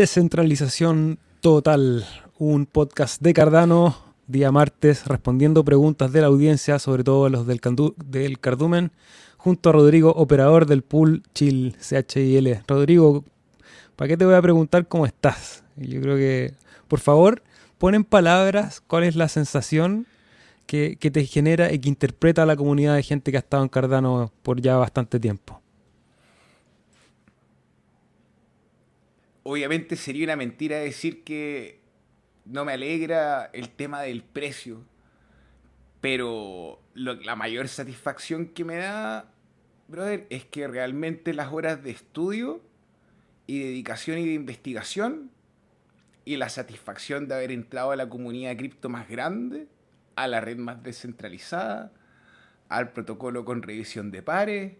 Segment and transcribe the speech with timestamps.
[0.00, 2.06] Descentralización Total,
[2.38, 3.98] un podcast de Cardano,
[4.28, 7.60] día martes, respondiendo preguntas de la audiencia, sobre todo los del,
[8.06, 8.92] del Cardumen,
[9.36, 12.60] junto a Rodrigo, operador del pool Chill, CHIL.
[12.66, 13.26] Rodrigo,
[13.96, 15.64] ¿para qué te voy a preguntar cómo estás?
[15.76, 16.54] Yo creo que,
[16.88, 17.42] por favor,
[17.76, 20.06] pon en palabras cuál es la sensación
[20.64, 23.68] que, que te genera y que interpreta la comunidad de gente que ha estado en
[23.68, 25.59] Cardano por ya bastante tiempo.
[29.50, 31.80] Obviamente sería una mentira decir que
[32.44, 34.84] no me alegra el tema del precio,
[36.00, 39.32] pero la mayor satisfacción que me da,
[39.88, 42.62] brother, es que realmente las horas de estudio
[43.46, 45.30] y dedicación y de investigación
[46.24, 49.66] y la satisfacción de haber entrado a la comunidad cripto más grande,
[50.14, 51.92] a la red más descentralizada,
[52.68, 54.74] al protocolo con revisión de pares,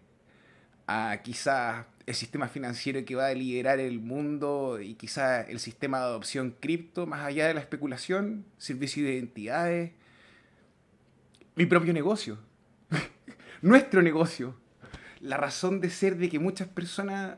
[0.87, 5.99] a quizás el sistema financiero que va a liderar el mundo y quizá el sistema
[5.99, 9.93] de adopción cripto, más allá de la especulación, servicio de identidades,
[11.55, 12.39] mi propio negocio,
[13.63, 14.57] nuestro negocio,
[15.21, 17.37] la razón de ser de que muchas personas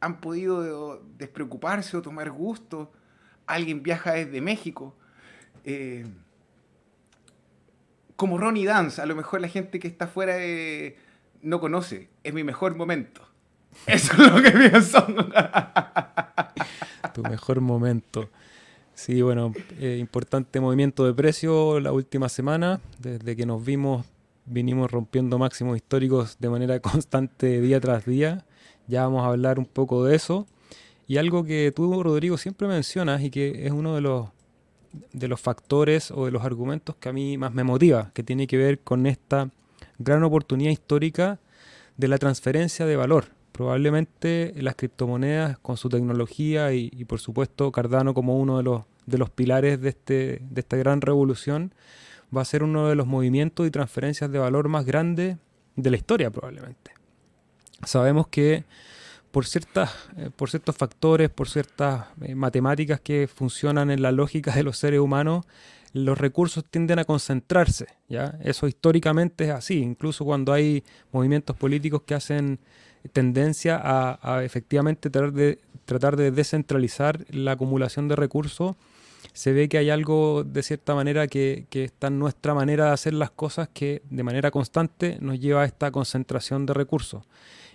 [0.00, 2.90] han podido despreocuparse o tomar gusto,
[3.46, 4.96] alguien viaja desde México.
[5.64, 6.06] Eh,
[8.16, 10.36] como Ronnie Dance, a lo mejor la gente que está fuera
[11.42, 13.31] no conoce, es mi mejor momento
[13.86, 15.06] eso es lo que pienso.
[17.12, 18.28] tu mejor momento.
[18.94, 22.80] Sí, bueno, eh, importante movimiento de precio la última semana.
[22.98, 24.06] Desde que nos vimos,
[24.46, 28.44] vinimos rompiendo máximos históricos de manera constante día tras día.
[28.86, 30.46] Ya vamos a hablar un poco de eso.
[31.06, 34.28] Y algo que tú, Rodrigo, siempre mencionas y que es uno de los,
[35.12, 38.46] de los factores o de los argumentos que a mí más me motiva, que tiene
[38.46, 39.50] que ver con esta
[39.98, 41.38] gran oportunidad histórica
[41.96, 48.14] de la transferencia de valor probablemente las criptomonedas con su tecnología y, por supuesto Cardano
[48.14, 51.74] como uno de los, de los pilares de, este, de esta gran revolución
[52.34, 55.36] va a ser uno de los movimientos y transferencias de valor más grandes
[55.76, 56.92] de la historia probablemente.
[57.84, 58.64] Sabemos que
[59.30, 64.54] por, ciertas, eh, por ciertos factores, por ciertas eh, matemáticas que funcionan en la lógica
[64.54, 65.44] de los seres humanos,
[65.92, 67.86] los recursos tienden a concentrarse.
[68.08, 68.38] ¿ya?
[68.42, 72.60] Eso históricamente es así, incluso cuando hay movimientos políticos que hacen
[73.12, 78.76] tendencia a, efectivamente tratar de, tratar de descentralizar la acumulación de recursos,
[79.32, 83.14] se ve que hay algo de cierta manera que, está en nuestra manera de hacer
[83.14, 87.24] las cosas que de manera constante nos lleva a esta concentración de recursos.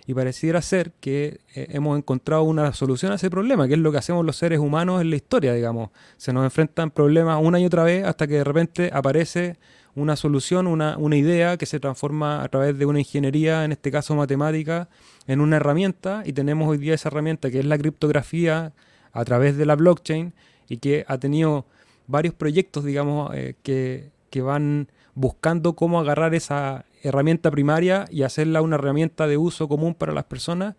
[0.08, 3.92] Y pareciera ser que eh, hemos encontrado una solución a ese problema, que es lo
[3.92, 5.90] que hacemos los seres humanos en la historia, digamos.
[6.16, 9.58] Se nos enfrentan problemas una y otra vez hasta que de repente aparece
[9.94, 14.14] una solución, una, idea que se transforma a través de una ingeniería, en este caso
[14.14, 14.88] matemática,
[15.26, 18.72] en una herramienta y tenemos hoy día esa herramienta que es la criptografía
[19.12, 20.32] a través de la blockchain
[20.70, 21.66] y que ha tenido
[22.06, 28.62] varios proyectos, digamos, eh, que, que van buscando cómo agarrar esa herramienta primaria y hacerla
[28.62, 30.74] una herramienta de uso común para las personas.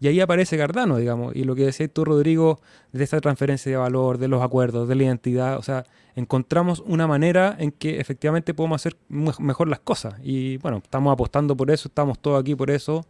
[0.00, 1.34] Y ahí aparece Cardano, digamos.
[1.34, 2.60] Y lo que decías tú, Rodrigo,
[2.92, 5.58] de esta transferencia de valor, de los acuerdos, de la identidad.
[5.58, 5.84] O sea,
[6.16, 10.14] encontramos una manera en que efectivamente podemos hacer mejor las cosas.
[10.22, 13.06] Y bueno, estamos apostando por eso, estamos todos aquí por eso.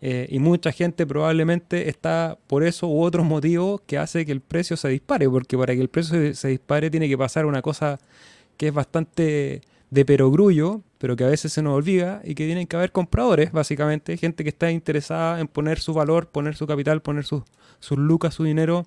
[0.00, 4.40] Eh, y mucha gente probablemente está por eso u otros motivos que hace que el
[4.40, 7.98] precio se dispare, porque para que el precio se, dispare tiene que pasar una cosa
[8.56, 12.66] que es bastante de perogrullo, pero que a veces se nos olvida y que tienen
[12.66, 17.02] que haber compradores, básicamente, gente que está interesada en poner su valor, poner su capital,
[17.02, 17.42] poner sus,
[17.80, 18.86] sus lucas, su dinero,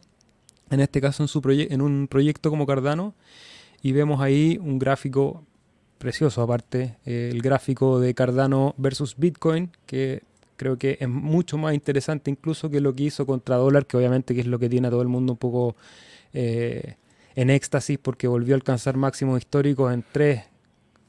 [0.70, 3.14] en este caso en, su en un proyecto como Cardano,
[3.82, 5.44] y vemos ahí un gráfico
[5.98, 10.24] precioso aparte, eh, el gráfico de Cardano versus Bitcoin, que
[10.56, 14.34] creo que es mucho más interesante incluso que lo que hizo contra dólar, que obviamente
[14.34, 15.76] que es lo que tiene a todo el mundo un poco
[16.34, 16.96] eh,
[17.36, 20.44] en éxtasis porque volvió a alcanzar máximos históricos en tres,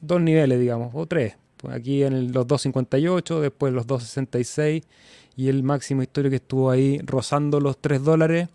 [0.01, 1.35] dos niveles, digamos, o tres.
[1.57, 4.83] Pues aquí en los 2.58, después los 2.66
[5.37, 8.49] y el máximo histórico que estuvo ahí rozando los 3 dólares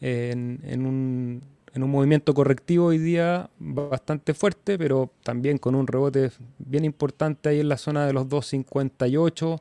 [0.00, 1.42] en, un,
[1.74, 7.48] en un movimiento correctivo hoy día bastante fuerte, pero también con un rebote bien importante
[7.48, 9.60] ahí en la zona de los 2.58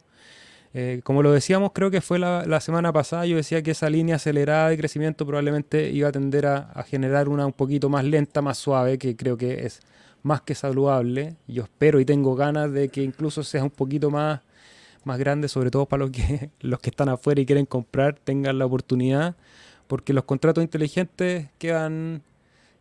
[0.78, 4.18] eh, como lo decíamos, creo que fue la, semana pasada, yo decía que esa línea
[4.18, 8.58] acelerada de crecimiento probablemente iba a tender a, generar una un poquito más lenta, más
[8.58, 9.80] suave, que creo que es
[10.25, 11.36] más que saludable.
[11.48, 14.42] Yo espero y tengo ganas de que incluso sea un poquito más,
[15.04, 18.57] más grande, sobre todo para los que, los que están afuera y quieren comprar, tengan
[18.57, 19.36] la oportunidad,
[19.86, 22.24] porque los contratos inteligentes quedan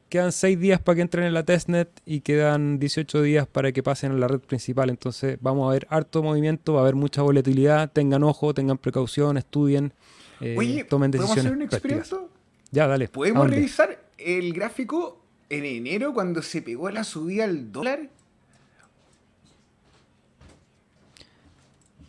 [0.09, 3.83] quedan 6 días para que entren en la testnet y quedan 18 días para que
[3.83, 4.89] pasen a la red principal.
[4.89, 7.91] Entonces vamos a ver harto movimiento, va a haber mucha volatilidad.
[7.93, 9.93] Tengan ojo, tengan precaución, estudien,
[10.41, 11.37] eh, tomen decisiones.
[11.37, 12.29] ¿Podemos hacer un experimento?
[12.71, 13.09] Ya, dale.
[13.09, 18.11] ¿Podemos revisar el gráfico en enero cuando se pegó la subida al dólar?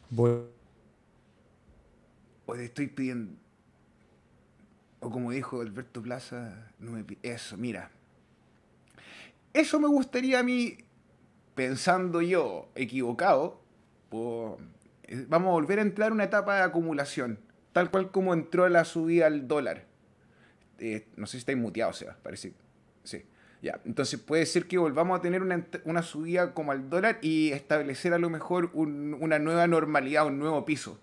[0.09, 0.41] Voy.
[2.45, 3.33] O te estoy pidiendo.
[4.99, 7.91] O como dijo Alberto Plaza, no me eso, mira.
[9.53, 10.77] Eso me gustaría a mí,
[11.53, 13.61] pensando yo equivocado,
[15.03, 17.39] eh, vamos a volver a entrar en una etapa de acumulación,
[17.71, 19.85] tal cual como entró la subida al dólar.
[20.79, 22.53] Eh, no sé si estáis muteados, sea, parece.
[23.61, 28.13] Ya, entonces puede ser que volvamos a tener una, subida como al dólar y establecer
[28.13, 30.99] a lo mejor una nueva normalidad, un nuevo piso.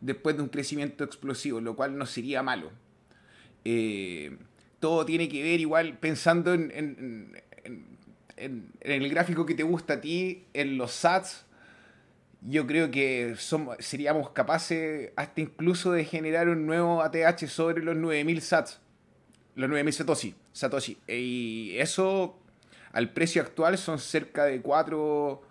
[0.00, 2.70] Después de un crecimiento explosivo, lo cual no sería malo.
[3.64, 4.36] Eh,
[4.78, 6.70] todo tiene que ver igual pensando en,
[8.36, 11.46] en, el gráfico que te gusta a ti, en los SATs.
[12.42, 17.96] Yo creo que somos, seríamos capaces hasta incluso de generar un nuevo ATH sobre los
[17.96, 18.80] 9000 SATs.
[19.58, 20.34] Los 9000 Satoshi.
[20.52, 20.98] Satoshi.
[21.08, 22.38] Y eso
[22.92, 25.42] al precio actual son cerca de 4,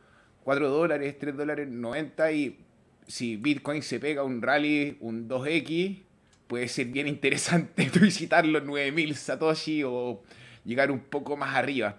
[0.46, 2.58] 4 dólares, 3 dólares 90 y
[3.06, 6.04] si Bitcoin se pega un rally, un 2X,
[6.48, 10.24] puede ser bien interesante visitar los 9000 Satoshi o
[10.64, 11.98] llegar un poco más arriba.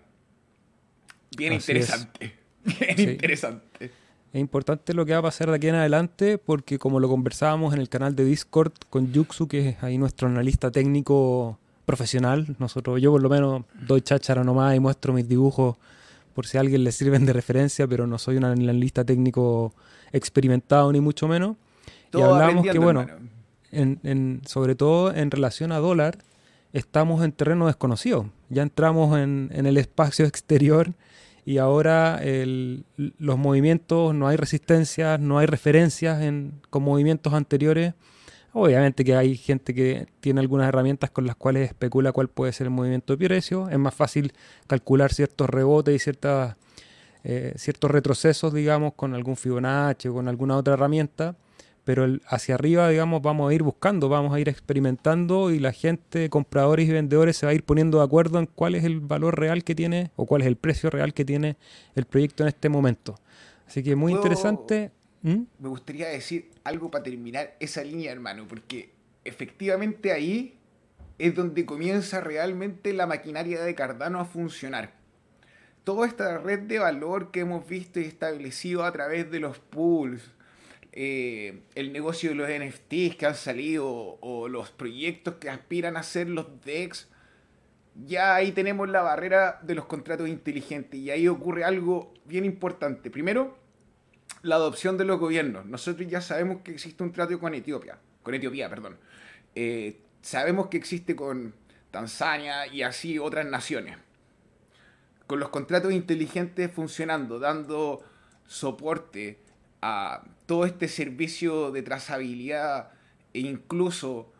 [1.36, 2.32] Bien interesante.
[2.96, 3.92] Bien interesante.
[4.32, 7.74] Es importante lo que va a pasar de aquí en adelante porque como lo conversábamos
[7.74, 11.58] en el canal de Discord con Yuxu, que es ahí nuestro analista técnico
[11.88, 15.76] profesional, nosotros, yo por lo menos doy cháchara nomás y muestro mis dibujos
[16.34, 19.72] por si a alguien le sirven de referencia, pero no soy un analista técnico
[20.12, 21.56] experimentado ni mucho menos.
[22.12, 23.06] y hablamos que bueno,
[23.72, 26.18] en, sobre todo en relación a dólar,
[26.74, 28.30] estamos en terreno desconocido.
[28.50, 30.92] Ya entramos en, el espacio exterior
[31.46, 32.20] y ahora
[32.96, 36.22] los movimientos, no hay resistencias, no hay referencias
[36.68, 37.94] con movimientos anteriores.
[38.52, 42.66] Obviamente que hay gente que tiene algunas herramientas con las cuales especula cuál puede ser
[42.66, 43.68] el movimiento de precio.
[43.68, 44.32] Es más fácil
[44.66, 46.56] calcular ciertos rebotes y ciertas,
[47.24, 51.36] eh, ciertos retrocesos, digamos, con algún Fibonacci o con alguna otra herramienta
[51.88, 56.28] pero hacia arriba, digamos, vamos a ir buscando, vamos a ir experimentando y la gente,
[56.28, 59.40] compradores y vendedores, se va a ir poniendo de acuerdo en cuál es el valor
[59.40, 61.56] real que tiene o cuál es el precio real que tiene
[61.94, 63.18] el proyecto en este momento.
[63.66, 64.90] Así que muy interesante.
[65.22, 65.44] ¿Mm?
[65.60, 68.90] Me gustaría decir algo para terminar esa línea, hermano, porque
[69.24, 70.58] efectivamente ahí
[71.18, 74.92] es donde comienza realmente la maquinaria de Cardano a funcionar.
[75.84, 80.22] Toda esta red de valor que hemos visto y establecido a través de los pools,
[80.92, 83.86] eh, el negocio de los NFTs que han salido
[84.20, 87.08] o los proyectos que aspiran a ser los DEX,
[88.06, 93.10] ya ahí tenemos la barrera de los contratos inteligentes y ahí ocurre algo bien importante.
[93.10, 93.57] Primero,
[94.42, 95.66] la adopción de los gobiernos.
[95.66, 98.96] Nosotros ya sabemos que existe un trato con Etiopía, con Etiopía, perdón.
[99.54, 101.54] Eh, sabemos que existe con
[101.90, 103.96] Tanzania y así otras naciones.
[105.26, 108.02] Con los contratos inteligentes funcionando, dando
[108.46, 109.38] soporte,
[109.80, 112.90] a todo este servicio de trazabilidad
[113.32, 114.32] e incluso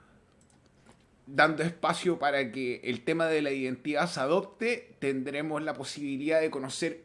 [1.27, 6.51] dando espacio para que el tema de la identidad se adopte, tendremos la posibilidad de
[6.51, 7.05] conocer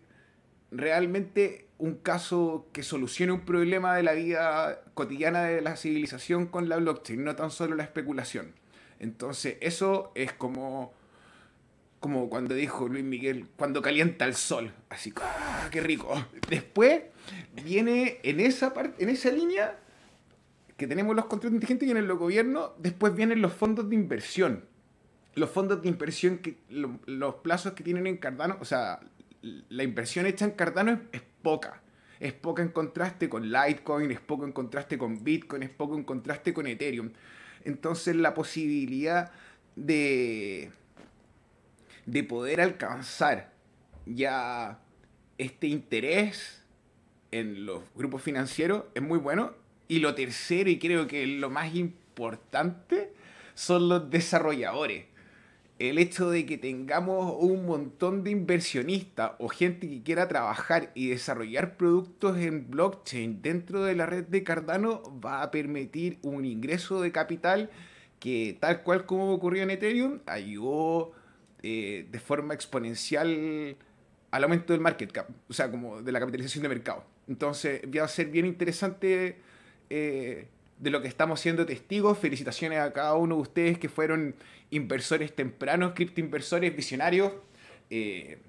[0.71, 6.69] realmente un caso que solucione un problema de la vida cotidiana de la civilización con
[6.69, 8.53] la blockchain, no tan solo la especulación.
[8.99, 10.93] Entonces, eso es como
[12.03, 16.13] como cuando dijo Luis Miguel, cuando calienta el sol, así, ¡ah, qué rico!
[16.49, 17.03] Después
[17.63, 19.79] viene en esa parte, en esa línea
[20.75, 24.65] que tenemos los contratos inteligentes y en el gobierno, después vienen los fondos de inversión.
[25.35, 28.99] Los fondos de inversión, que los plazos que tienen en Cardano, o sea,
[29.69, 31.81] la inversión hecha en Cardano es, poca.
[32.19, 36.03] Es poca en contraste con Litecoin, es poco en contraste con Bitcoin, es poco en
[36.03, 37.11] contraste con Ethereum.
[37.65, 39.31] Entonces la posibilidad
[39.75, 40.71] de
[42.05, 43.53] de poder alcanzar
[44.05, 44.79] ya
[45.37, 46.61] este interés
[47.31, 49.53] en los grupos financieros es muy bueno.
[49.87, 53.13] Y lo tercero, y creo que lo más importante,
[53.53, 55.05] son los desarrolladores.
[55.83, 61.09] El hecho de que tengamos un montón de inversionistas o gente que quiera trabajar y
[61.09, 67.01] desarrollar productos en blockchain dentro de la red de Cardano va a permitir un ingreso
[67.01, 67.69] de capital
[68.21, 71.11] que tal cual como ocurrió en Ethereum ayudó
[71.63, 73.75] eh, de forma exponencial
[74.31, 77.03] al aumento del market cap, o sea, como de la capitalización de mercado.
[77.27, 79.35] Entonces, va a ser bien interesante
[79.89, 80.47] eh,
[80.83, 82.17] de lo que estamos siendo testigos.
[82.17, 84.35] Felicitaciones a cada uno de ustedes que fueron
[84.69, 87.31] inversores tempranos, criptoinversores visionarios,
[87.89, 88.39] eh,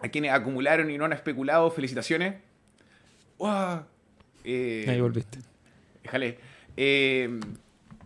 [0.00, 1.70] a quienes acumularon y no han especulado.
[1.70, 2.36] Felicitaciones.
[4.88, 5.40] Ahí volviste.
[6.02, 6.38] Déjale.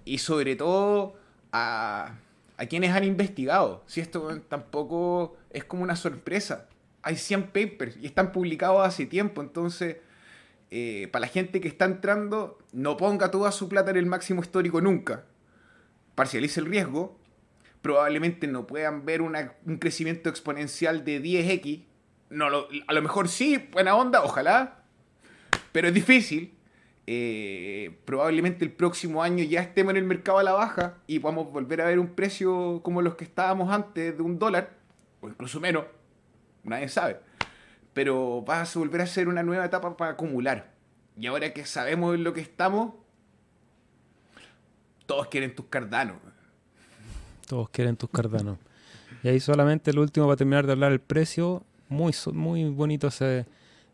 [0.04, 1.14] y sobre todo
[1.52, 2.16] a,
[2.56, 3.84] a quienes han investigado.
[3.86, 6.66] Si esto tampoco es como una sorpresa.
[7.02, 9.98] Hay 100 papers y están publicados hace tiempo, entonces...
[10.70, 14.40] Eh, para la gente que está entrando, no ponga toda su plata en el máximo
[14.40, 15.24] histórico nunca.
[16.14, 17.18] Parcialice el riesgo.
[17.82, 21.84] Probablemente no puedan ver un crecimiento exponencial de 10x.
[22.28, 22.46] No,
[22.86, 24.84] a lo mejor sí, buena onda, ojalá.
[25.72, 26.54] Pero es difícil.
[27.06, 31.50] Eh, probablemente el próximo año ya estemos en el mercado a la baja y podamos
[31.50, 34.76] volver a ver un precio como los que estábamos antes de un dólar,
[35.20, 35.86] o incluso menos.
[36.62, 37.29] Nadie sabe
[37.92, 40.72] pero vas a volver a ser una nueva etapa para acumular.
[41.18, 42.94] Y ahora que sabemos en lo que estamos,
[45.06, 46.16] todos quieren tus cardanos.
[47.46, 48.58] Todos quieren tus cardanos.
[49.22, 51.64] Y ahí solamente el último para terminar de hablar el precio.
[51.88, 53.46] Muy, muy bonito ese,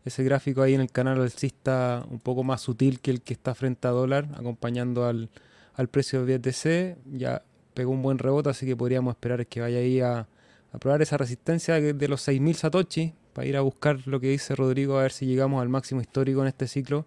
[0.05, 3.55] ese gráfico ahí en el canal alcista, un poco más sutil que el que está
[3.55, 5.29] frente a dólar, acompañando al,
[5.73, 7.17] al precio de BTC.
[7.17, 7.41] Ya
[7.73, 10.27] pegó un buen rebote, así que podríamos esperar que vaya ahí a,
[10.71, 14.55] a probar esa resistencia de los 6.000 Satoshi, para ir a buscar lo que dice
[14.55, 17.05] Rodrigo, a ver si llegamos al máximo histórico en este ciclo,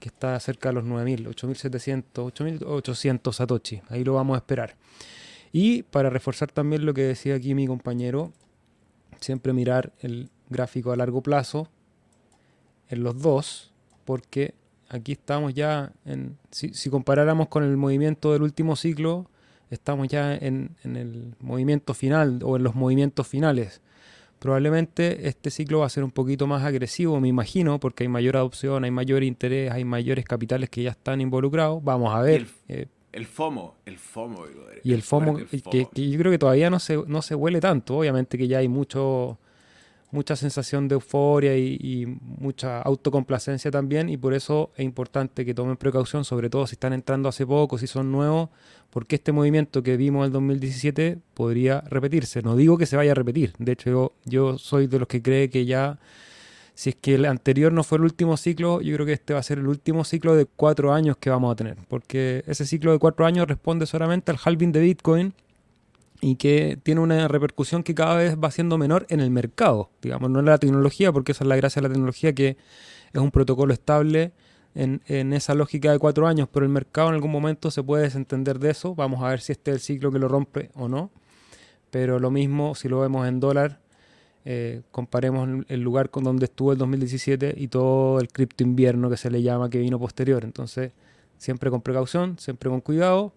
[0.00, 3.80] que está cerca de los 9.000, 8.700, 8.800 Satoshi.
[3.88, 4.76] Ahí lo vamos a esperar.
[5.50, 8.34] Y para reforzar también lo que decía aquí mi compañero,
[9.18, 11.70] siempre mirar el gráfico a largo plazo
[12.90, 13.72] en los dos,
[14.04, 14.52] porque
[14.90, 19.30] aquí estamos ya en, si, comparáramos con el movimiento del último ciclo,
[19.70, 23.80] estamos ya en, en, el movimiento final o en los movimientos finales.
[24.42, 28.36] Probablemente este ciclo va a ser un poquito más agresivo, me imagino, porque hay mayor
[28.36, 31.80] adopción, hay mayor interés, hay mayores capitales que ya están involucrados.
[31.84, 32.48] Vamos a ver.
[32.66, 34.44] El, eh, FOMO, el FOMO.
[34.82, 35.36] Y el, FOMO,
[35.70, 37.98] Que, yo creo que todavía no se, no se huele tanto.
[37.98, 39.38] Obviamente que ya hay mucho
[40.12, 42.06] mucha sensación de euforia y,
[42.38, 46.92] mucha autocomplacencia también y por eso es importante que tomen precaución, sobre todo si están
[46.92, 48.50] entrando hace poco, si son nuevos,
[48.90, 52.42] porque este movimiento que vimos en el 2017 podría repetirse.
[52.42, 55.22] No digo que se vaya a repetir, de hecho yo, yo soy de los que
[55.22, 55.98] cree que ya,
[56.74, 59.40] si es que el anterior no fue el último ciclo, yo creo que este va
[59.40, 62.92] a ser el último ciclo de cuatro años que vamos a tener, porque ese ciclo
[62.92, 65.34] de cuatro años responde solamente al halving de Bitcoin
[66.24, 70.30] y que tiene una repercusión que cada vez va siendo menor en el mercado, digamos,
[70.30, 72.56] no en la tecnología, porque esa es la gracia de la tecnología, que
[73.12, 74.30] es un protocolo estable
[74.76, 75.02] en,
[75.32, 78.70] esa lógica de cuatro años, pero el mercado en algún momento se puede desentender de
[78.70, 81.10] eso, vamos a ver si este es el ciclo que lo rompe o no,
[81.90, 83.80] pero lo mismo si lo vemos en dólar,
[84.44, 89.16] eh, comparemos el lugar con donde estuvo el 2017 y todo el cripto invierno que
[89.16, 90.92] se le llama que vino posterior, entonces
[91.36, 93.32] siempre con precaución, siempre con cuidado,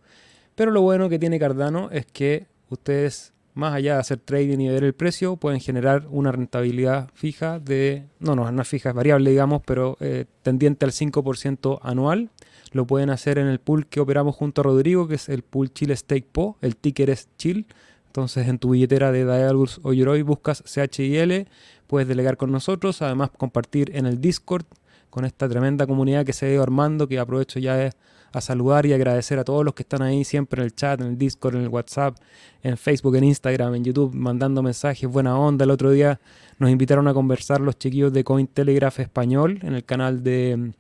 [0.54, 4.69] pero lo bueno que tiene Cardano es que ustedes, más allá de hacer trading y
[4.69, 8.95] ver el precio, pueden generar una rentabilidad fija de, no, no, no es fija, es
[8.95, 12.29] variable, digamos, pero eh, tendiente al 5% anual.
[12.72, 15.72] Lo pueden hacer en el pool que operamos junto a Rodrigo, que es el pool
[15.72, 17.67] Chile Stake Po, el ticker es Chill.
[18.07, 21.48] Entonces en tu billetera de Dialgus o Yoroi buscas CHIL,
[21.86, 24.65] puedes delegar con nosotros, además compartir en el Discord
[25.10, 27.89] con esta tremenda comunidad que se ha armando, que aprovecho ya
[28.36, 31.08] a saludar y agradecer a todos los que están ahí siempre en el chat, en
[31.08, 32.18] el Discord, en el WhatsApp,
[32.63, 35.63] en Facebook, en Instagram, en YouTube, mandando mensajes, buena onda.
[35.63, 36.20] El otro día
[36.60, 40.72] nos invitaron a conversar los chiquillos de Cointelegraph Español en el canal de mm,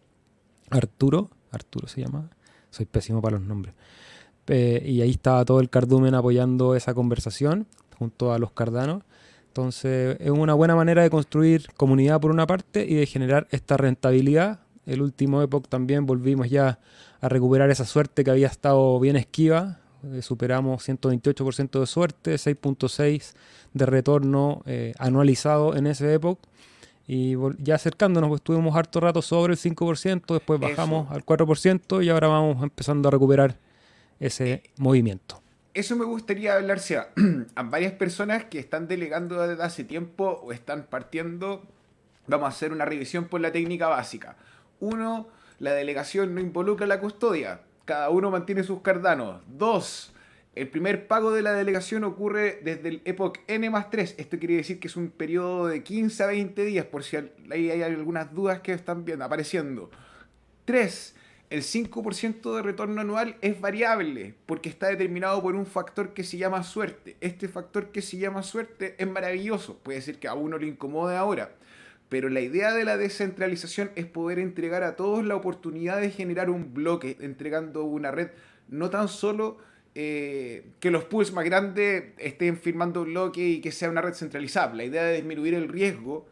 [0.71, 1.29] Arturo.
[1.49, 2.29] Arturo se llama.
[2.71, 3.73] Soy pésimo para los nombres.
[4.49, 9.03] y ahí estaba todo el cardumen apoyando esa conversación junto a los cardanos.
[9.47, 13.77] Entonces es una buena manera de construir comunidad por una parte y de generar esta
[13.77, 14.59] rentabilidad.
[14.85, 16.79] El último Epoch también volvimos ya
[17.21, 19.79] a recuperar esa suerte que había estado bien esquiva.
[20.03, 23.33] Eh, superamos 128% de suerte, 6.6
[23.73, 26.41] de retorno eh, anualizado en esa época.
[27.07, 32.09] Y ya acercándonos, pues estuvimos harto rato sobre el 5%, después bajamos al 4% y
[32.09, 33.57] ahora vamos empezando a recuperar
[34.19, 35.41] ese eh, movimiento.
[35.75, 37.09] Eso me gustaría hablar, sea,
[37.55, 41.63] a varias personas que están delegando desde hace tiempo o están partiendo.
[42.27, 44.35] Vamos a hacer una revisión por la técnica básica.
[44.79, 45.27] Uno,
[45.59, 47.61] la delegación no involucra la custodia.
[47.85, 49.41] Cada uno mantiene sus cardanos.
[49.47, 50.13] Dos,
[50.55, 54.15] el primer pago de la delegación ocurre desde el Epoch N más 3.
[54.17, 57.69] Esto quiere decir que es un periodo de 15 a 20 días, por si ahí
[57.69, 59.91] hay algunas dudas que están viendo, apareciendo.
[60.63, 61.15] Tres,
[61.49, 66.37] el 5% de retorno anual es variable porque está determinado por un factor que se
[66.37, 67.17] llama suerte.
[67.19, 69.77] Este factor que se llama suerte es maravilloso.
[69.79, 71.53] Puede ser que a uno le incomode ahora.
[72.09, 76.49] Pero la idea de la descentralización es poder entregar a todos la oportunidad de generar
[76.49, 78.29] un bloque, entregando una red,
[78.69, 79.57] no tan solo
[79.95, 84.13] eh, que los pools más grandes estén firmando un bloque y que sea una red
[84.13, 84.83] centralizable.
[84.83, 86.27] La idea de disminuir el riesgo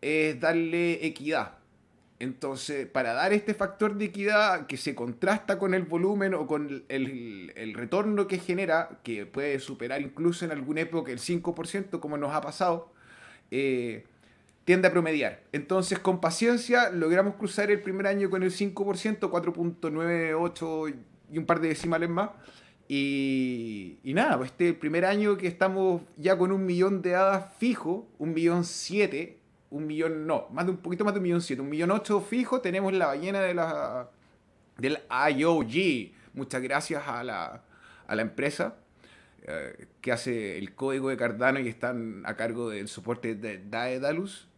[0.00, 1.58] es darle equidad.
[2.22, 6.84] Entonces, para dar este factor de equidad que se contrasta con el volumen o con
[6.88, 12.32] el, retorno que genera, que puede superar incluso en alguna época el 5%, como nos
[12.32, 12.92] ha pasado,
[13.50, 14.04] eh,
[14.64, 15.42] tiende a promediar.
[15.52, 20.94] Entonces, con paciencia, logramos cruzar el primer año con el 5%, 4.98
[21.30, 22.30] y un par de decimales más.
[22.88, 28.06] Y, nada, pues este primer año que estamos ya con un millón de hadas fijo,
[28.18, 29.38] un millón siete,
[29.70, 32.20] un millón, no, más de un poquito más de un millón siete, un millón ocho
[32.20, 34.10] fijo, tenemos la ballena de la,
[34.76, 36.12] del IOG.
[36.34, 37.62] Muchas gracias a la,
[38.06, 38.76] a la empresa
[39.44, 44.51] eh, que hace el código de Cardano y están a cargo del soporte de Daedalus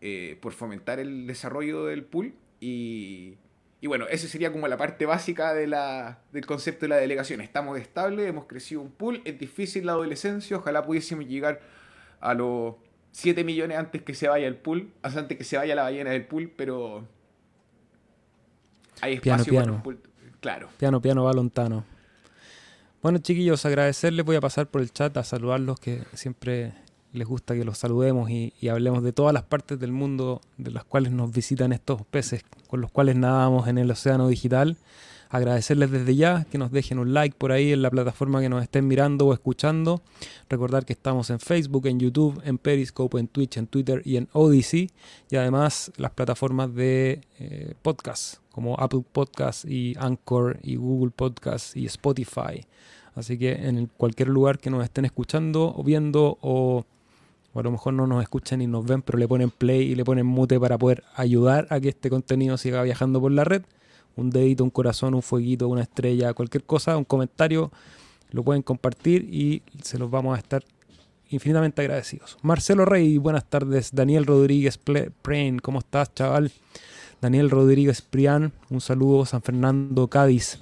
[0.00, 2.34] eh, por fomentar el desarrollo del pool.
[2.60, 3.36] Y,
[3.80, 7.40] y bueno, esa sería como la parte básica de la, del concepto de la delegación.
[7.40, 11.60] Estamos estables, hemos crecido un pool, es difícil la adolescencia, ojalá pudiésemos llegar
[12.20, 12.74] a los
[13.12, 16.26] 7 millones antes que se vaya el pool, antes que se vaya la ballena del
[16.26, 17.06] pool, pero
[19.00, 19.82] hay espacio piano, piano.
[19.82, 20.00] Pool.
[20.40, 20.68] Claro.
[20.78, 21.84] Piano, piano, balontano.
[23.02, 24.24] Bueno, chiquillos, agradecerles.
[24.24, 26.74] Voy a pasar por el chat a saludarlos, que siempre
[27.12, 30.84] les gusta que los saludemos y, hablemos de todas las partes del mundo de las
[30.84, 34.76] cuales nos visitan estos peces con los cuales nadamos en el océano digital.
[35.28, 38.64] Agradecerles desde ya que nos dejen un like por ahí en la plataforma que nos
[38.64, 40.02] estén mirando o escuchando.
[40.48, 44.28] Recordar que estamos en Facebook, en YouTube, en Periscope, en Twitch, en Twitter y en
[44.32, 44.90] Odyssey.
[45.30, 51.76] Y además las plataformas de eh, podcast como Apple Podcast y Anchor y Google Podcast
[51.76, 52.66] y Spotify.
[53.14, 56.84] Así que en cualquier lugar que nos estén escuchando o viendo o
[57.54, 60.04] a lo mejor no nos escuchan y nos ven, pero le ponen play y le
[60.04, 63.62] ponen mute para poder ayudar a que este contenido siga viajando por la red.
[64.16, 67.70] Un dedito, un corazón, un fueguito, una estrella, cualquier cosa, un comentario,
[68.30, 70.64] lo pueden compartir y se los vamos a estar
[71.30, 72.36] infinitamente agradecidos.
[72.42, 73.90] Marcelo Rey, buenas tardes.
[73.92, 74.78] Daniel Rodríguez
[75.22, 76.52] Prain, ¿cómo estás, chaval?
[77.20, 79.26] Daniel Rodríguez Prián, un saludo.
[79.26, 80.58] San Fernando Cádiz.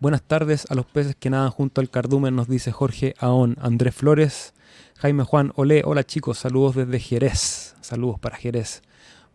[0.00, 3.56] Buenas tardes a los peces que nadan junto al cardumen, nos dice Jorge Aón.
[3.60, 4.54] Andrés Flores,
[5.00, 7.76] Jaime Juan Olé, hola chicos, saludos desde Jerez.
[7.80, 8.82] Saludos para Jerez.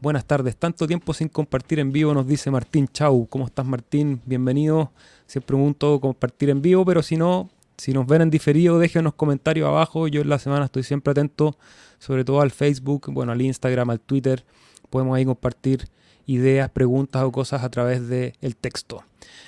[0.01, 3.27] Buenas tardes, tanto tiempo sin compartir en vivo, nos dice Martín Chau.
[3.27, 4.19] ¿Cómo estás Martín?
[4.25, 4.91] Bienvenido.
[5.25, 9.13] Siempre un gusto compartir en vivo, pero si no, si nos ven en diferido, déjenos
[9.13, 10.09] comentarios abajo.
[10.09, 11.57] Yo en la semana estoy siempre atento,
[11.97, 14.43] sobre todo al Facebook, bueno, al Instagram, al Twitter.
[14.89, 15.87] Podemos ahí compartir
[16.25, 19.05] ideas, preguntas o cosas a través del texto.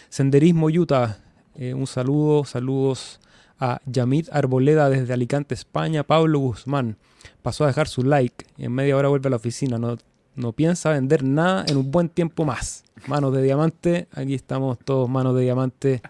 [0.07, 1.17] Senderismo Utah,
[1.55, 3.19] eh, un saludo, saludos
[3.59, 6.03] a Yamid Arboleda desde Alicante, España.
[6.03, 6.97] Pablo Guzmán
[7.41, 9.77] pasó a dejar su like y en media hora vuelve a la oficina.
[9.77, 9.97] No,
[10.35, 12.83] no piensa vender nada en un buen tiempo más.
[13.07, 16.01] Manos de diamante, aquí estamos todos manos de diamante.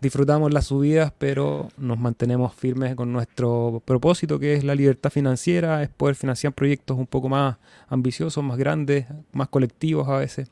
[0.00, 5.82] Disfrutamos las subidas, pero nos mantenemos firmes con nuestro propósito, que es la libertad financiera,
[5.82, 10.50] es poder financiar proyectos un poco más ambiciosos, más grandes, más colectivos a veces.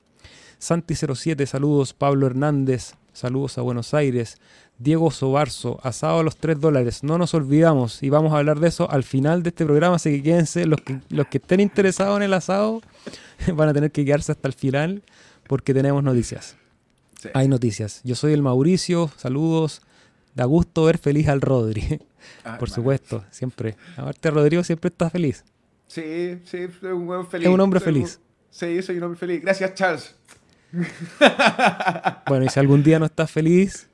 [0.61, 1.95] Santi07, saludos.
[1.95, 4.39] Pablo Hernández, saludos a Buenos Aires.
[4.79, 7.03] Diego Sobarzo, asado a los 3 dólares.
[7.05, 10.17] No nos olvidamos y vamos a hablar de eso al final de este programa, así
[10.17, 12.81] que quédense, los que, los que estén interesados en el asado
[13.55, 15.03] van a tener que quedarse hasta el final
[15.47, 16.57] porque tenemos noticias.
[17.35, 18.01] Hay noticias.
[18.05, 19.83] Yo soy el Mauricio, saludos.
[20.35, 22.01] Da gusto ver feliz al Rodri.
[22.45, 23.77] Ah, Por supuesto, siempre.
[23.97, 25.43] Aparte, Rodrigo siempre está feliz.
[25.87, 27.49] Sí, sí, soy un buen feliz.
[27.49, 28.21] Es un hombre feliz.
[28.51, 29.41] Sí, soy un hombre feliz.
[29.41, 30.15] Gracias, Charles.
[32.27, 33.91] bueno, y si algún día no estás feliz,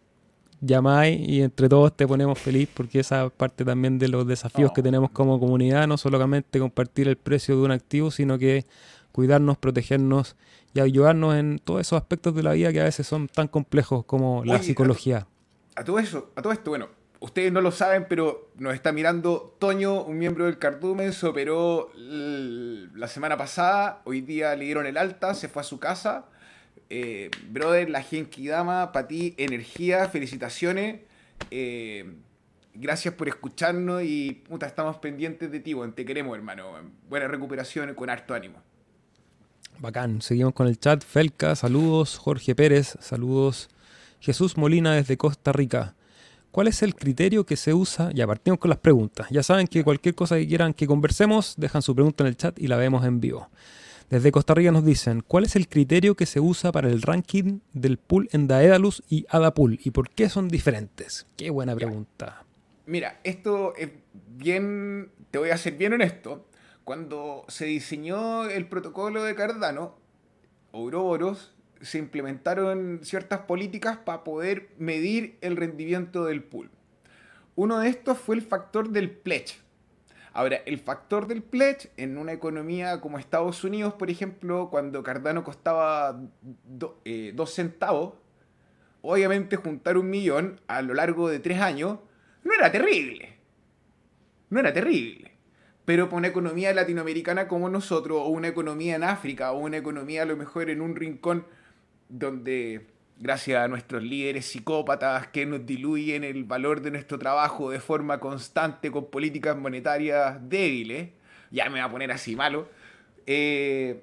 [0.61, 4.81] llamáis y entre todos te ponemos feliz porque esa parte también de los desafíos que
[4.81, 4.85] oh.
[4.85, 8.67] tenemos como comunidad, no solamente compartir el precio de un activo, sino que
[9.13, 10.37] cuidarnos, protegernos
[10.75, 14.05] y ayudarnos en todos esos aspectos de la vida que a veces son tan complejos
[14.05, 15.27] como la psicología.
[15.75, 16.89] A, todo eso, a todo esto, bueno,
[17.21, 21.91] ustedes no lo saben, pero nos está mirando Toño, un miembro del Cardumen, se operó
[21.97, 26.27] la semana pasada, hoy día le dieron el alta, se fue a su casa
[26.91, 31.01] eh, brother, la Genki Dama, para ti, energía, felicitaciones.
[31.51, 32.15] Eh,
[32.75, 36.73] gracias por escucharnos y puta, estamos pendientes de ti, te queremos, hermano.
[37.09, 38.63] Buena recuperación con harto ánimo.
[39.79, 41.05] Bacán, seguimos con el chat.
[41.05, 42.17] Felca, saludos.
[42.17, 43.69] Jorge Pérez, saludos.
[44.21, 45.95] Jesús Molina desde Costa Rica.
[46.51, 48.11] ¿Cuál es el criterio que se usa?
[48.15, 49.27] Ya partimos con las preguntas.
[49.31, 52.59] Ya saben que cualquier cosa que quieran que conversemos, dejan su pregunta en el chat
[52.59, 53.51] y la vemos en vivo.
[54.09, 57.59] Desde Costa Rica nos dicen, ¿cuál es el criterio que se usa para el ranking
[57.73, 59.81] del pool en Daedalus y Adapool?
[59.83, 61.27] ¿Y por qué son diferentes?
[61.37, 62.45] Qué buena pregunta.
[62.87, 63.91] Mira, esto es
[64.37, 66.47] bien, te voy a ser bien honesto.
[66.85, 69.97] Cuando se diseñó el protocolo de Cardano,
[70.71, 76.71] Ouroboros, se implementaron ciertas políticas para poder medir el rendimiento del pool.
[77.57, 79.66] Uno de estos fue el factor del pledge.
[80.37, 85.43] Ahora, el factor del pledge en una economía como Estados Unidos, por ejemplo, cuando Cardano
[85.43, 86.21] costaba
[87.07, 88.17] eh, dos centavos,
[89.01, 92.01] obviamente juntar un millón a lo largo de tres años
[92.45, 93.39] no era terrible.
[94.51, 95.33] No era terrible.
[95.87, 100.25] Pero para una economía latinoamericana como nosotros, o una economía en África, o una economía
[100.25, 101.47] a lo mejor en un rincón
[102.11, 107.81] donde gracias a nuestros líderes psicópatas que nos diluyen el valor de nuestro trabajo de
[107.81, 111.11] forma constante con políticas monetarias débiles,
[111.51, 112.69] ya me va a poner así malo,
[113.27, 114.03] eh,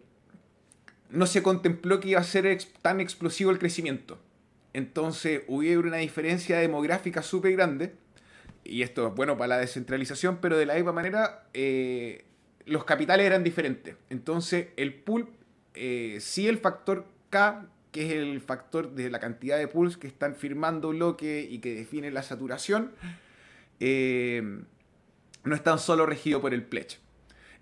[1.10, 4.20] no se contempló que iba a ser tan explosivo el crecimiento.
[4.74, 7.94] Entonces hubo una diferencia demográfica súper grande,
[8.64, 12.26] y esto es bueno para la descentralización, pero de la misma manera eh,
[12.66, 13.96] los capitales eran diferentes.
[14.10, 15.30] Entonces el pool,
[15.76, 20.08] eh, sí el factor K que es el factor de la cantidad de pools que
[20.08, 22.92] están firmando bloque y que define la saturación,
[23.80, 24.64] eh,
[25.44, 26.98] no es tan solo regido por el pledge.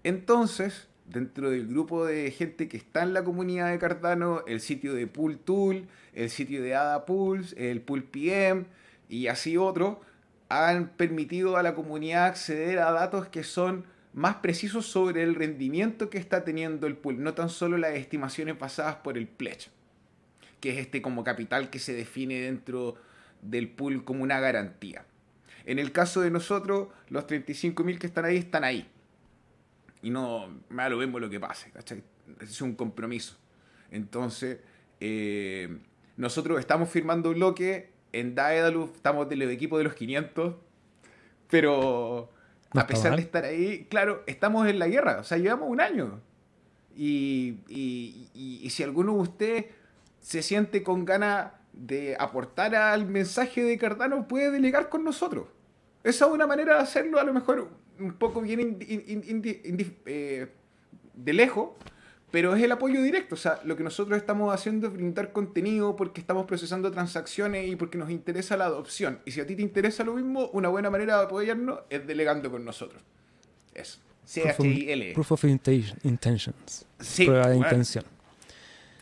[0.03, 4.93] Entonces, dentro del grupo de gente que está en la comunidad de Cardano, el sitio
[4.93, 8.65] de Pool Tool, el sitio de ADA Pools, el Pool PM
[9.09, 9.97] y así otros,
[10.47, 16.09] han permitido a la comunidad acceder a datos que son más precisos sobre el rendimiento
[16.09, 19.69] que está teniendo el pool, no tan solo las estimaciones basadas por el pledge
[20.61, 22.95] que es este como capital que se define dentro
[23.41, 25.03] del pool como una garantía.
[25.65, 28.89] En el caso de nosotros, los 35.000 que están ahí están ahí.
[30.01, 31.71] Y no, me lo vemos lo que pase,
[32.39, 33.37] Es un compromiso.
[33.91, 34.59] Entonces,
[34.99, 35.77] eh,
[36.17, 40.55] nosotros estamos firmando bloque, en Daedalus estamos del equipo de los 500,
[41.49, 42.31] pero
[42.71, 46.21] a pesar de estar ahí, claro, estamos en la guerra, o sea, llevamos un año.
[46.95, 49.65] Y, y si alguno de ustedes
[50.21, 55.47] se siente con ganas de aportar al mensaje de Cardano, puede delegar con nosotros.
[56.03, 60.47] Esa es una manera de hacerlo, a lo mejor un poco bien eh,
[61.13, 61.69] de lejos,
[62.31, 63.35] pero es el apoyo directo.
[63.35, 67.75] O sea, lo que nosotros estamos haciendo es brindar contenido porque estamos procesando transacciones y
[67.75, 69.19] porque nos interesa la adopción.
[69.25, 72.49] Y si a ti te interesa lo mismo, una buena manera de apoyarnos es delegando
[72.49, 73.03] con nosotros.
[73.73, 73.99] Eso.
[74.23, 75.13] C-H-I-L.
[75.13, 76.85] Proof of Intentions.
[76.99, 78.05] Sí, Prueba de intención.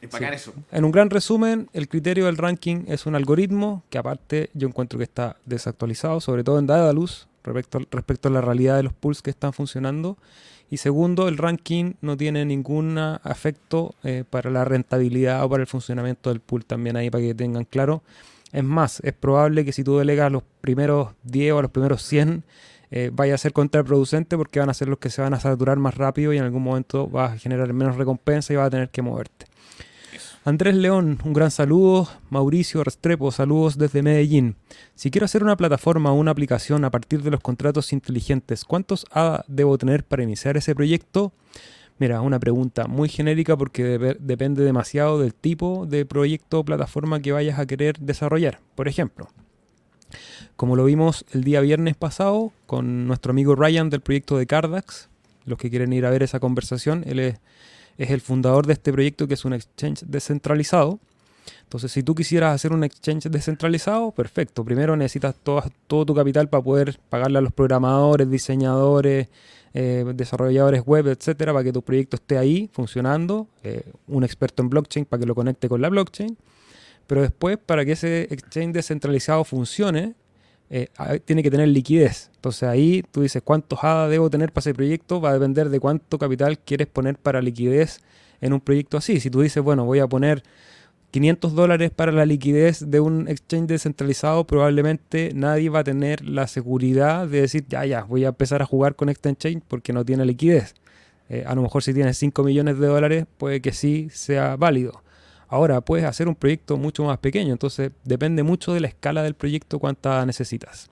[0.01, 4.67] Es En un gran resumen, el criterio del ranking es un algoritmo que aparte yo
[4.67, 8.93] encuentro que está desactualizado, sobre todo en Daedalus, respecto, respecto a la realidad de los
[8.93, 10.17] pools que están funcionando.
[10.71, 15.67] Y segundo, el ranking no tiene ningún afecto eh, para la rentabilidad o para el
[15.67, 18.03] funcionamiento del pool también ahí para que tengan claro.
[18.51, 22.43] Es más, es probable que si tú delegas los primeros 10 o los primeros 100,
[22.91, 25.77] eh, vaya a ser contraproducente porque van a ser los que se van a saturar
[25.77, 28.89] más rápido y en algún momento vas a generar menos recompensa y vas a tener
[28.89, 29.48] que moverte.
[30.45, 32.08] Andrés León, un gran saludo.
[32.30, 34.56] Mauricio Restrepo, saludos desde Medellín.
[34.95, 39.06] Si quiero hacer una plataforma o una aplicación a partir de los contratos inteligentes, ¿cuántos
[39.12, 41.34] ADA debo tener para iniciar ese proyecto?
[41.97, 47.34] Mira, una pregunta muy genérica porque depende demasiado del tipo de proyecto o plataforma que
[47.34, 48.62] vayas a querer desarrollar.
[48.75, 49.28] Por ejemplo,
[50.56, 55.10] como lo vimos el día viernes pasado con nuestro amigo Ryan del proyecto de Cardax,
[55.43, 57.39] los que quieren ir a ver esa conversación, él es
[57.99, 60.99] es el fundador de este proyecto que es un exchange descentralizado.
[61.63, 64.63] Entonces, si tú quisieras hacer un exchange descentralizado, perfecto.
[64.63, 69.27] Primero necesitas todo, todo tu capital para poder pagarle a los programadores, diseñadores,
[69.73, 73.47] eh, desarrolladores web, etcétera, para que tu proyecto esté ahí funcionando.
[73.63, 76.38] Eh, un experto en blockchain para que lo conecte con la blockchain.
[77.05, 80.15] Pero después, para que ese exchange descentralizado funcione,
[80.69, 80.89] eh,
[81.25, 82.29] tiene que tener liquidez.
[82.36, 85.79] Entonces ahí tú dices cuántos ADA debo tener para ese proyecto, va a depender de
[85.79, 88.01] cuánto capital quieres poner para liquidez
[88.41, 89.19] en un proyecto así.
[89.19, 90.43] Si tú dices, bueno, voy a poner
[91.12, 96.47] 500 dólares para la liquidez de un exchange descentralizado, probablemente nadie va a tener la
[96.47, 100.05] seguridad de decir, ya, ya, voy a empezar a jugar con este exchange porque no
[100.05, 100.75] tiene liquidez.
[101.29, 105.03] Eh, a lo mejor si tienes 5 millones de dólares, puede que sí sea válido.
[105.49, 109.33] Ahora puedes hacer un proyecto mucho más pequeño, entonces depende mucho de la escala del
[109.33, 110.89] proyecto cuánta necesitas.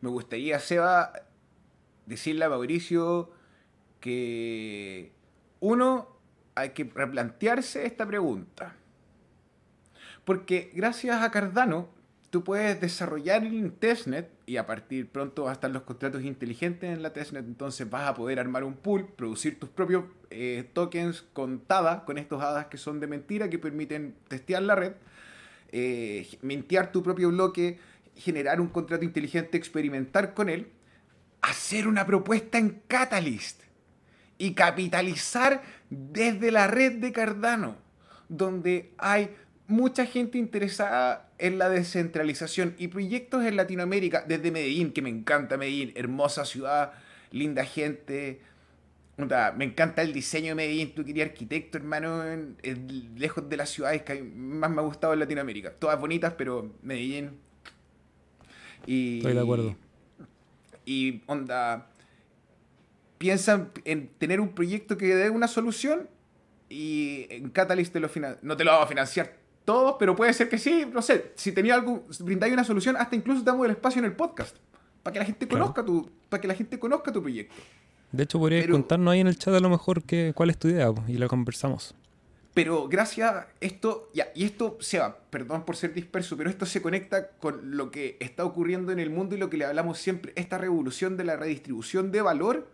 [0.00, 1.12] Me gustaría, Seba,
[2.06, 3.30] decirle a Mauricio
[4.00, 5.12] que
[5.60, 6.08] uno,
[6.56, 8.74] hay que replantearse esta pregunta.
[10.24, 11.88] Porque gracias a Cardano
[12.30, 16.90] tú puedes desarrollar en testnet y a partir pronto va a estar los contratos inteligentes
[16.90, 21.22] en la testnet, entonces vas a poder armar un pool, producir tus propios eh, tokens
[21.32, 24.94] con TADA, con estos hadas que son de mentira, que permiten testear la red,
[25.70, 26.26] eh,
[26.92, 27.78] tu propio bloque,
[28.16, 30.66] generar un contrato inteligente, experimentar con él,
[31.42, 33.62] hacer una propuesta en Catalyst
[34.36, 37.76] y capitalizar desde la red de Cardano,
[38.28, 39.30] donde hay
[39.68, 45.56] mucha gente interesada en la descentralización y proyectos en Latinoamérica, desde Medellín, que me encanta
[45.56, 46.92] Medellín, hermosa ciudad,
[47.30, 48.40] linda gente.
[49.56, 50.94] Me encanta el diseño de Medellín.
[50.94, 52.22] Tú querías arquitecto, hermano,
[53.16, 55.72] lejos de las ciudades que más me ha gustado en Latinoamérica.
[55.72, 57.32] Todas bonitas, pero Medellín.
[58.86, 59.76] Y, Estoy de acuerdo.
[60.86, 61.90] Y onda,
[63.18, 66.08] piensan en tener un proyecto que dé una solución
[66.70, 68.08] y en Catalyst te lo
[68.42, 71.52] no te lo va a financiar todo, pero puede ser que sí, no sé, si
[71.52, 74.56] tenía algo, brindáis una solución, hasta incluso damos el espacio en el podcast,
[75.02, 77.54] para que la gente conozca tu, para que la gente conozca tu proyecto.
[78.12, 80.68] De hecho, podrías contarnos ahí en el chat a lo mejor que, cuál es tu
[80.68, 81.94] idea y la conversamos.
[82.52, 86.82] Pero gracias a esto, ya, y esto, Seba, perdón por ser disperso, pero esto se
[86.82, 90.32] conecta con lo que está ocurriendo en el mundo y lo que le hablamos siempre,
[90.34, 92.68] esta revolución de la redistribución de valor,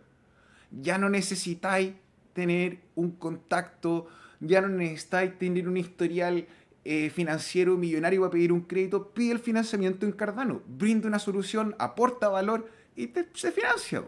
[0.71, 1.93] ya no necesitáis
[2.33, 4.07] tener un contacto,
[4.39, 6.47] ya no necesitáis tener un historial
[6.89, 11.75] eh, financiero millonario para pedir un crédito, pide el financiamiento en Cardano, brinda una solución,
[11.79, 14.01] aporta valor y se financia.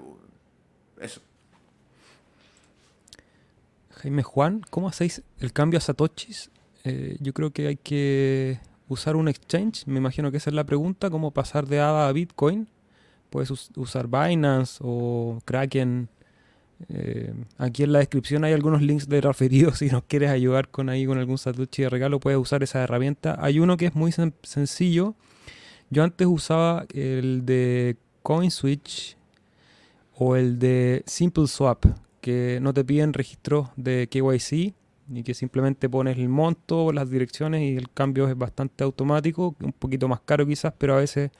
[0.97, 1.19] Eso.
[3.95, 6.51] Jaime Juan, ¿cómo hacéis el cambio a Satoshis?
[6.85, 10.63] Eh, yo creo que hay que usar un exchange, me imagino que esa es la
[10.63, 12.69] pregunta, cómo pasar de ADA a Bitcoin.
[13.29, 16.07] Puedes usar Binance o Kraken.
[16.87, 20.87] Eh, aquí en la descripción hay algunos links de referidos si nos quieres ayudar con
[20.87, 23.37] ahí con algún Satoshi de regalo, puedes usar esa herramienta.
[23.39, 25.15] Hay uno que es muy sencillo.
[25.89, 29.17] Yo antes usaba el de CoinSwitch
[30.15, 31.85] o el de SimpleSwap,
[32.21, 34.73] que no te piden registro de KYC
[35.11, 39.73] y que simplemente pones el monto, las direcciones y el cambio es bastante automático, un
[39.73, 41.31] poquito más caro quizás, pero a veces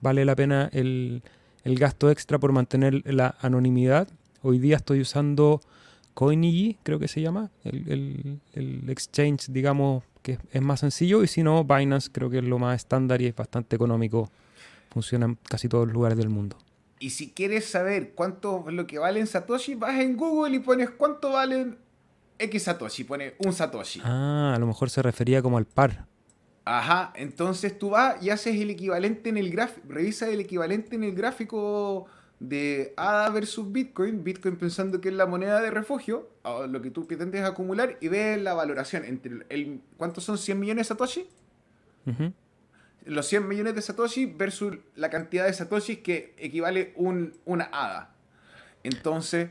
[0.00, 1.22] vale la pena el,
[1.64, 4.08] gasto extra por mantener la anonimidad.
[4.48, 5.60] Hoy día estoy usando
[6.14, 8.40] Coinigi, creo que se llama, el,
[8.86, 12.76] exchange, digamos, que es más sencillo, y si no, Binance creo que es lo más
[12.76, 14.30] estándar y es bastante económico,
[14.92, 16.56] funciona en casi todos los lugares del mundo.
[17.00, 20.90] Y si quieres saber cuánto es lo que valen Satoshi, vas en Google y pones
[20.90, 21.78] cuánto valen
[22.38, 24.00] X Satoshi, pone un Satoshi.
[24.04, 26.06] Ah, a lo mejor se refería como al par.
[26.64, 31.02] Ajá, entonces tú vas y haces el equivalente en el gráfico, revisa el equivalente en
[31.02, 32.06] el gráfico
[32.38, 36.28] de ADA versus Bitcoin, Bitcoin pensando que es la moneda de refugio,
[36.68, 40.86] lo que tú pretendes acumular, y ves la valoración entre el, ¿cuántos son 100 millones
[40.86, 41.28] de Satoshi?
[43.06, 48.14] los 100 millones de Satoshi versus la cantidad de Satoshi que equivale un, una ADA.
[48.82, 49.50] Entonces,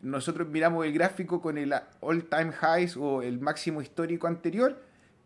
[0.00, 4.80] nosotros miramos el gráfico con el all-time highs o el máximo histórico anterior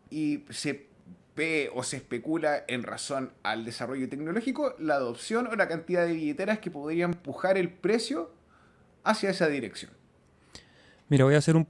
[0.09, 0.87] y se
[1.35, 6.13] ve o se especula en razón al desarrollo tecnológico la adopción o la cantidad de
[6.13, 8.31] billeteras que podrían empujar el precio
[9.03, 9.91] hacia esa dirección.
[11.09, 11.67] Mira, voy a hacer un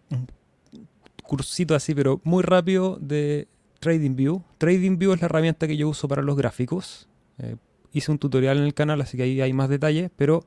[1.24, 3.48] cursito así, pero muy rápido de
[3.80, 4.44] TradingView.
[4.58, 7.08] TradingView es la herramienta que yo uso para los gráficos.
[7.40, 7.56] Eh,
[7.92, 10.46] hice un tutorial en el canal, así que ahí hay más detalles, pero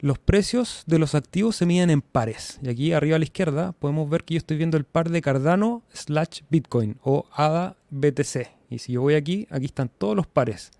[0.00, 2.58] los precios de los activos se miden en pares.
[2.62, 5.20] Y aquí arriba a la izquierda podemos ver que yo estoy viendo el par de
[5.20, 8.48] Cardano slash Bitcoin o ADA BTC.
[8.70, 10.70] Y si yo voy aquí, aquí están todos los pares.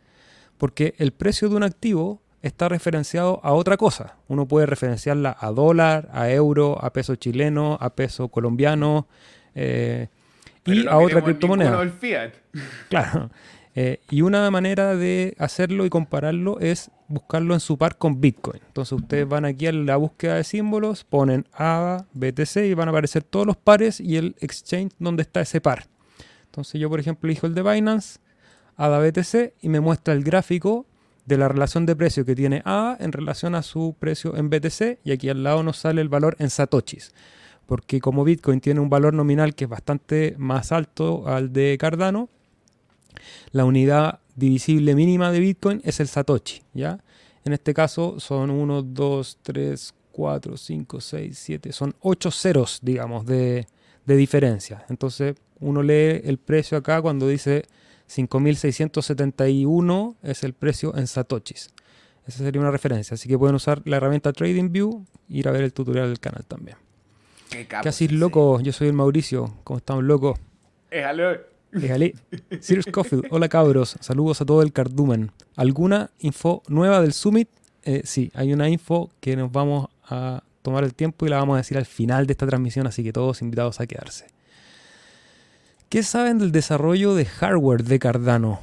[0.59, 4.17] Porque el precio de un activo está referenciado a otra cosa.
[4.29, 9.07] Uno puede referenciarla a dólar, a euro, a peso chileno, a peso colombiano.
[9.55, 10.09] Eh,
[10.65, 11.93] y a otra criptomoneda.
[12.89, 13.31] Claro.
[13.75, 18.61] Eh, y una manera de hacerlo y compararlo es buscarlo en su par con Bitcoin.
[18.67, 22.91] Entonces ustedes van aquí a la búsqueda de símbolos, ponen ADA, BTC y van a
[22.91, 25.87] aparecer todos los pares y el exchange donde está ese par.
[26.47, 28.19] Entonces yo por ejemplo elijo el de Binance,
[28.77, 30.87] ADA BTC y me muestra el gráfico
[31.27, 34.99] de la relación de precio que tiene ADA en relación a su precio en BTC
[35.05, 37.13] y aquí al lado nos sale el valor en satoshis
[37.71, 42.29] porque como Bitcoin tiene un valor nominal que es bastante más alto al de Cardano,
[43.53, 47.01] la unidad divisible mínima de Bitcoin es el Satoshi, ¿ya?
[47.45, 53.27] En este caso son 1, 2, 3, 4, 5, 6, 7, son 8 ceros, digamos,
[53.27, 53.67] de,
[54.05, 54.85] de diferencia.
[54.89, 57.65] Entonces uno lee el precio acá cuando dice
[58.09, 61.71] 5.671 es el precio en Satoshis.
[62.27, 63.15] Esa sería una referencia.
[63.15, 66.45] Así que pueden usar la herramienta TradingView e ir a ver el tutorial del canal
[66.45, 66.77] también.
[67.69, 69.55] Casi loco, yo soy el Mauricio.
[69.65, 70.39] ¿Cómo estamos, loco?
[70.91, 71.50] Éjale.
[71.83, 72.15] Éjale.
[72.61, 75.31] Sirius Cofield, hola cabros, saludos a todo el cardumen.
[75.57, 77.49] ¿Alguna info nueva del Summit?
[77.83, 81.55] Eh, sí, hay una info que nos vamos a tomar el tiempo y la vamos
[81.55, 84.27] a decir al final de esta transmisión, así que todos invitados a quedarse.
[85.89, 88.61] ¿Qué saben del desarrollo de hardware de Cardano?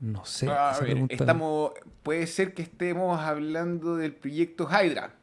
[0.00, 0.48] No sé.
[0.48, 1.72] A ver, estamos,
[2.02, 5.14] puede ser que estemos hablando del proyecto Hydra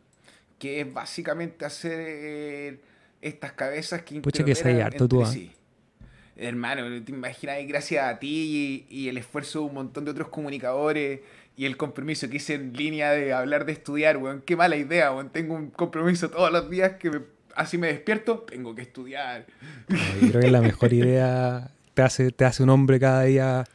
[0.64, 2.80] que es básicamente hacer
[3.20, 5.26] estas cabezas que Pucha que hay harto tú.
[5.26, 5.52] Sí.
[6.36, 11.20] Hermano, te imaginas, gracias a ti y, el esfuerzo de un montón de otros comunicadores
[11.56, 15.12] Y el compromiso que hice en línea de hablar de estudiar, weón, qué mala idea,
[15.12, 15.30] weón.
[15.30, 17.22] Tengo un compromiso todos los días que
[17.56, 19.46] así me despierto, tengo que estudiar.
[19.88, 23.66] yo creo que la mejor idea te hace, te hace un hombre cada día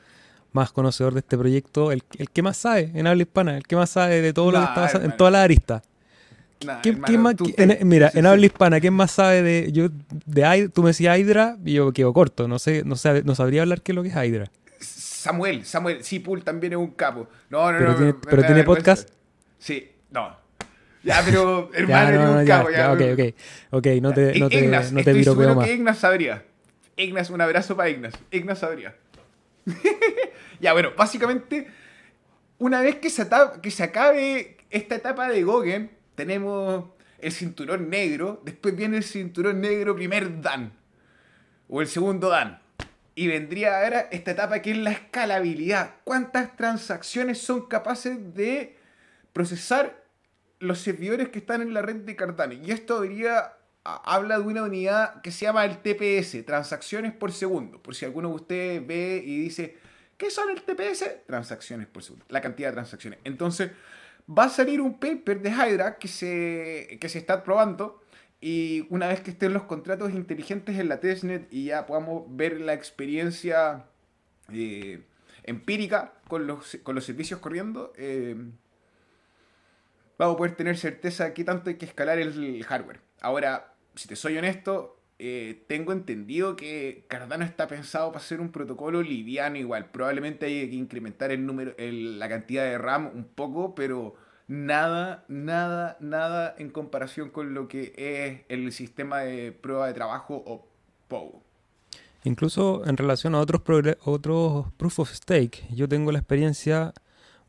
[0.52, 3.76] más conocedor de este proyecto, el, el que más sabe en habla hispana, el que
[3.76, 5.16] más sabe de todo lo que está pasando en
[7.84, 9.72] mira, en habla hispana, ¿quién más sabe de.
[9.72, 9.88] Yo,
[10.26, 12.48] de tú me decías Hydra y yo quedo corto.
[12.48, 14.50] No sé, no, sabe, no sabría hablar qué es lo que es Hydra.
[14.80, 17.28] Samuel, Samuel, sí, también es un capo.
[17.50, 17.96] No, no, pero no.
[17.96, 19.08] Tiene, pero tiene podcast.
[19.58, 20.36] Sí, no.
[21.02, 22.70] Ya, pero hermano, no, un capo.
[22.70, 23.20] Ya, ok, ok.
[23.70, 25.66] Ok, no te, no te, Ignas, no te estoy seguro más.
[25.66, 26.44] que Ignas sabría.
[26.96, 28.14] Ignas, un abrazo para Ignas.
[28.30, 28.94] Ignas sabría.
[30.60, 31.68] ya, bueno, básicamente,
[32.58, 33.26] una vez que se,
[33.62, 36.84] que se acabe esta etapa de Gogen, tenemos
[37.20, 40.72] el cinturón negro, después viene el cinturón negro primer Dan,
[41.68, 42.58] o el segundo Dan.
[43.14, 45.94] Y vendría ahora esta etapa que es la escalabilidad.
[46.02, 48.76] ¿Cuántas transacciones son capaces de
[49.32, 50.02] procesar
[50.58, 52.52] los servidores que están en la red de Cardano?
[52.52, 53.04] Y esto
[53.84, 57.80] habla de una unidad que se llama el TPS, transacciones por segundo.
[57.80, 59.76] Por si alguno de ustedes ve y dice,
[60.16, 61.26] ¿qué son el TPS?
[61.28, 63.20] Transacciones por segundo, la cantidad de transacciones.
[63.22, 63.70] Entonces,
[64.28, 68.02] va a salir un paper de Hydra que se, que se está probando
[68.40, 72.60] y una vez que estén los contratos inteligentes en la testnet y ya podamos ver
[72.60, 73.86] la experiencia
[74.52, 75.02] eh,
[75.44, 78.36] empírica con los, con los servicios corriendo, eh,
[80.18, 83.00] vamos a poder tener certeza de qué tanto hay que escalar el hardware.
[83.20, 88.50] Ahora, si te soy honesto, eh, tengo entendido que Cardano está pensado para ser un
[88.50, 89.90] protocolo liviano igual.
[89.90, 94.14] Probablemente hay que incrementar el número, la cantidad de RAM un poco, pero
[94.46, 100.40] nada, nada, nada en comparación con lo que es el sistema de prueba de trabajo
[100.46, 100.68] o
[101.08, 101.42] POW.
[102.22, 103.62] Incluso en relación a otros,
[104.04, 106.92] otros proof of stake, yo tengo la experiencia,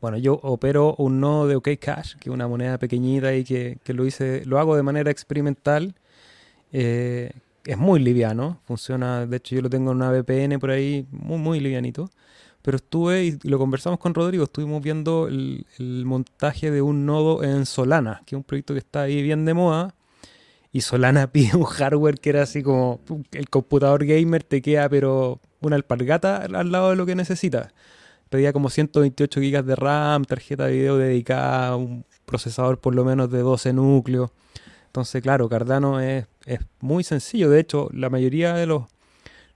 [0.00, 4.04] bueno, yo opero un nodo de OKCash, que es una moneda pequeñita y que, lo
[4.06, 5.94] hice, lo hago de manera experimental.
[6.72, 7.32] Eh,
[7.64, 11.38] es muy liviano, funciona, de hecho yo lo tengo en una VPN por ahí, muy,
[11.38, 12.10] muy livianito.
[12.62, 15.64] Pero estuve y lo conversamos con Rodrigo, estuvimos viendo el,
[16.04, 19.54] montaje de un nodo en Solana, que es un proyecto que está ahí bien de
[19.54, 19.94] moda.
[20.72, 23.00] Y Solana pide un hardware que era así como
[23.32, 27.72] el computador gamer te queda, pero una alpargata al lado de lo que necesitas.
[28.28, 33.30] Pedía como 128 GB de RAM, tarjeta de video dedicada, un procesador por lo menos
[33.30, 34.30] de 12 núcleos.
[34.86, 37.48] Entonces, claro, Cardano es, es muy sencillo.
[37.48, 38.84] De hecho, la mayoría de los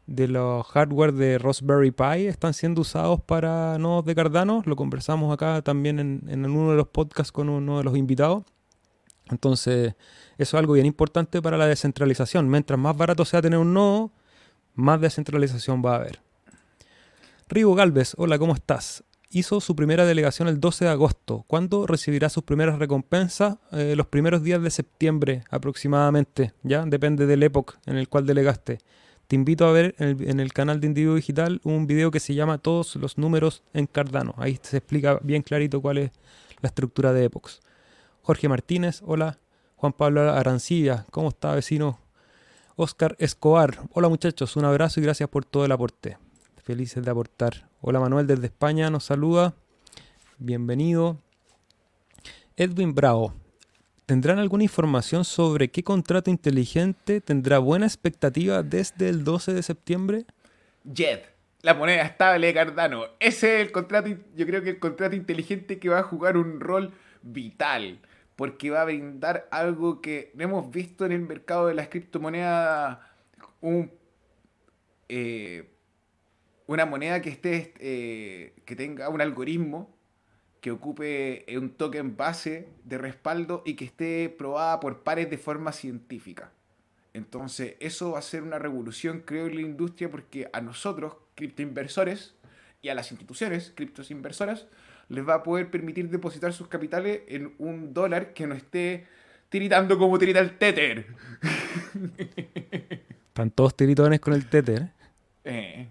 [0.07, 4.63] de los hardware de Raspberry Pi están siendo usados para nodos de Cardano.
[4.67, 8.45] Lo conversamos acá también en, uno de los podcasts con uno de los invitados.
[9.31, 9.95] Entonces,
[10.37, 12.49] eso es algo bien importante para la descentralización.
[12.49, 14.13] Mientras más barato sea tener un nodo,
[14.75, 16.21] más descentralización va a haber.
[17.49, 19.03] Rigo Galvez, hola, ¿cómo estás?
[19.35, 21.45] Hizo su primera delegación el 12 de agosto.
[21.49, 23.57] ¿Cuándo recibirá sus primeras recompensas?
[23.73, 26.53] Eh, los primeros días de septiembre aproximadamente.
[26.63, 28.79] Ya depende del época en el cual delegaste
[29.27, 32.59] te invito a ver en el, canal de Individuo Digital un video que se llama
[32.59, 34.35] Todos los números en Cardano.
[34.37, 36.11] Ahí se explica bien clarito cuál es
[36.61, 37.61] la estructura de Epox.
[38.23, 39.39] Jorge Martínez, hola.
[39.77, 41.99] Juan Pablo Arancilla, ¿cómo está vecino?
[42.77, 46.17] Oscar Escobar, hola muchachos, un abrazo y gracias por todo el aporte.
[46.63, 47.69] Felices de aportar.
[47.87, 49.55] Hola Manuel desde España, nos saluda.
[50.39, 51.19] Bienvenido.
[52.57, 53.35] Edwin Bravo,
[54.07, 60.25] ¿Tendrán alguna información sobre qué contrato inteligente tendrá buena expectativa desde el 12 de septiembre?
[60.91, 61.25] JED,
[61.61, 63.05] la moneda estable de Cardano.
[63.21, 66.61] Ese es el contrato, yo creo que el contrato inteligente que va a jugar un
[66.61, 67.99] rol vital,
[68.35, 72.99] porque va a brindar algo que no hemos visto en el mercado de las criptomonedas,
[73.61, 73.93] un,
[75.11, 75.69] eh,
[76.67, 79.95] una moneda que esté, eh, que tenga un algoritmo
[80.61, 85.73] que ocupe un token base de respaldo y que esté probada por pares de forma
[85.73, 86.53] científica.
[87.13, 92.35] Entonces, eso va a ser una revolución, creo, en la industria porque a nosotros, criptoinversores,
[92.85, 94.67] y a las instituciones criptos inversoras,
[95.09, 99.07] les va a poder permitir depositar sus capitales en un dólar que no esté
[99.49, 101.07] tiritando como tirita el Tether.
[103.29, 104.91] Están todos tiritones con el Tether.
[105.45, 105.89] Eh.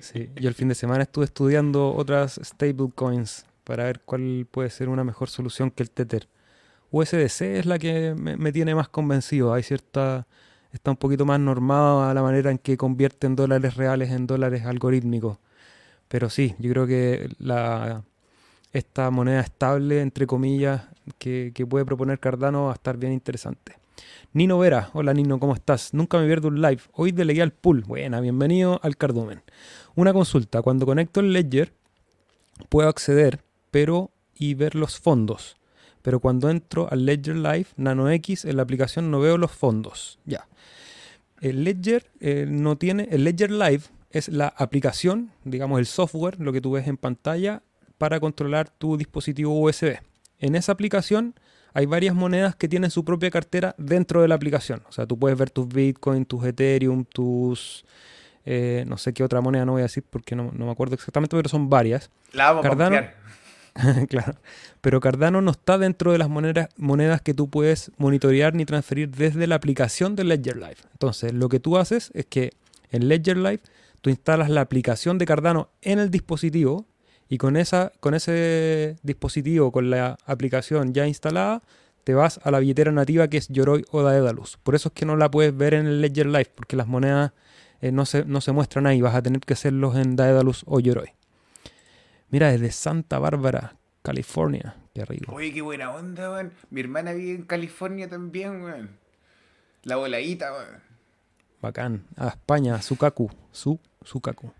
[0.00, 4.88] Sí, yo el fin de semana estuve estudiando otras stablecoins para ver cuál puede ser
[4.88, 6.28] una mejor solución que el Tether.
[6.90, 9.54] USDC es la que me, tiene más convencido.
[9.54, 10.26] Hay cierta.
[10.72, 15.38] Está un poquito más normada la manera en que convierten dólares reales en dólares algorítmicos.
[16.08, 17.28] Pero sí, yo creo que
[18.72, 20.82] esta moneda estable, entre comillas,
[21.18, 23.81] que, que puede proponer Cardano va a estar bien interesante.
[24.32, 25.92] Nino Vera, hola Nino, ¿cómo estás?
[25.94, 26.80] Nunca me pierdo un live.
[26.92, 27.82] Hoy delegué al pool.
[27.82, 29.42] Buena, bienvenido al cardumen.
[29.94, 31.72] Una consulta, cuando conecto el Ledger,
[32.68, 33.40] puedo acceder,
[33.70, 35.56] pero y ver los fondos.
[36.02, 40.18] Pero cuando entro al Ledger Live Nano X en la aplicación no veo los fondos.
[40.24, 40.48] Ya.
[41.40, 43.08] El Ledger eh, no tiene.
[43.10, 47.62] El Ledger Live es la aplicación, digamos el software, lo que tú ves en pantalla,
[47.98, 49.98] para controlar tu dispositivo USB.
[50.38, 51.34] En esa aplicación
[51.74, 54.82] hay varias monedas que tienen su propia cartera dentro de la aplicación.
[54.88, 57.84] O sea, tú puedes ver tus Bitcoin, tus Ethereum, tus...
[58.44, 61.36] Eh, no sé qué otra moneda no voy a decir porque no, me acuerdo exactamente,
[61.36, 62.10] pero son varias.
[62.32, 63.00] La vamos Cardano,
[64.08, 64.34] claro.
[64.80, 69.10] Pero Cardano no está dentro de las monedas, monedas que tú puedes monitorear ni transferir
[69.10, 70.78] desde la aplicación de Ledger Live.
[70.92, 72.52] Entonces, lo que tú haces es que
[72.90, 73.60] en Ledger Live
[74.00, 76.86] tú instalas la aplicación de Cardano en el dispositivo
[77.32, 81.62] y con, esa, con ese dispositivo, con la aplicación ya instalada,
[82.04, 84.58] te vas a la billetera nativa que es Yoroi o Daedalus.
[84.58, 87.32] Por eso es que no la puedes ver en el Ledger Live, porque las monedas
[87.80, 89.00] eh, no, se, no se muestran ahí.
[89.00, 91.08] Vas a tener que hacerlos en Daedalus o Yoroi.
[92.28, 94.76] Mira, desde Santa Bárbara, California.
[94.92, 95.34] Qué rico.
[95.34, 96.52] Oye, qué buena onda, weón.
[96.68, 98.90] Mi hermana vive en California también, weón.
[99.84, 100.82] La voladita, weón.
[101.62, 102.04] Bacán.
[102.14, 103.30] A España, Sukaku.
[103.52, 104.52] Su, Sukaku.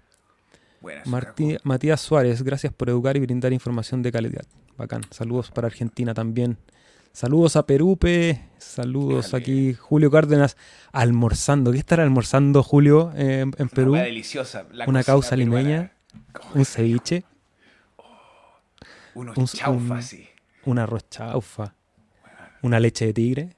[1.64, 4.44] Matías Suárez, gracias por educar y brindar información de calidad.
[4.76, 5.02] Bacán.
[5.10, 6.58] Saludos para Argentina también.
[7.12, 8.42] Saludos a Perupe.
[8.58, 10.56] Saludos aquí, Julio Cárdenas,
[10.92, 11.70] almorzando.
[11.72, 13.92] ¿Qué estará almorzando Julio en Perú?
[13.92, 14.66] Una deliciosa.
[14.86, 15.92] una causa limeña.
[16.54, 17.24] Un ceviche.
[19.14, 20.28] unos un, chaufa, sí.
[20.64, 21.74] Un arroz chaufa.
[22.62, 23.56] Una leche de tigre.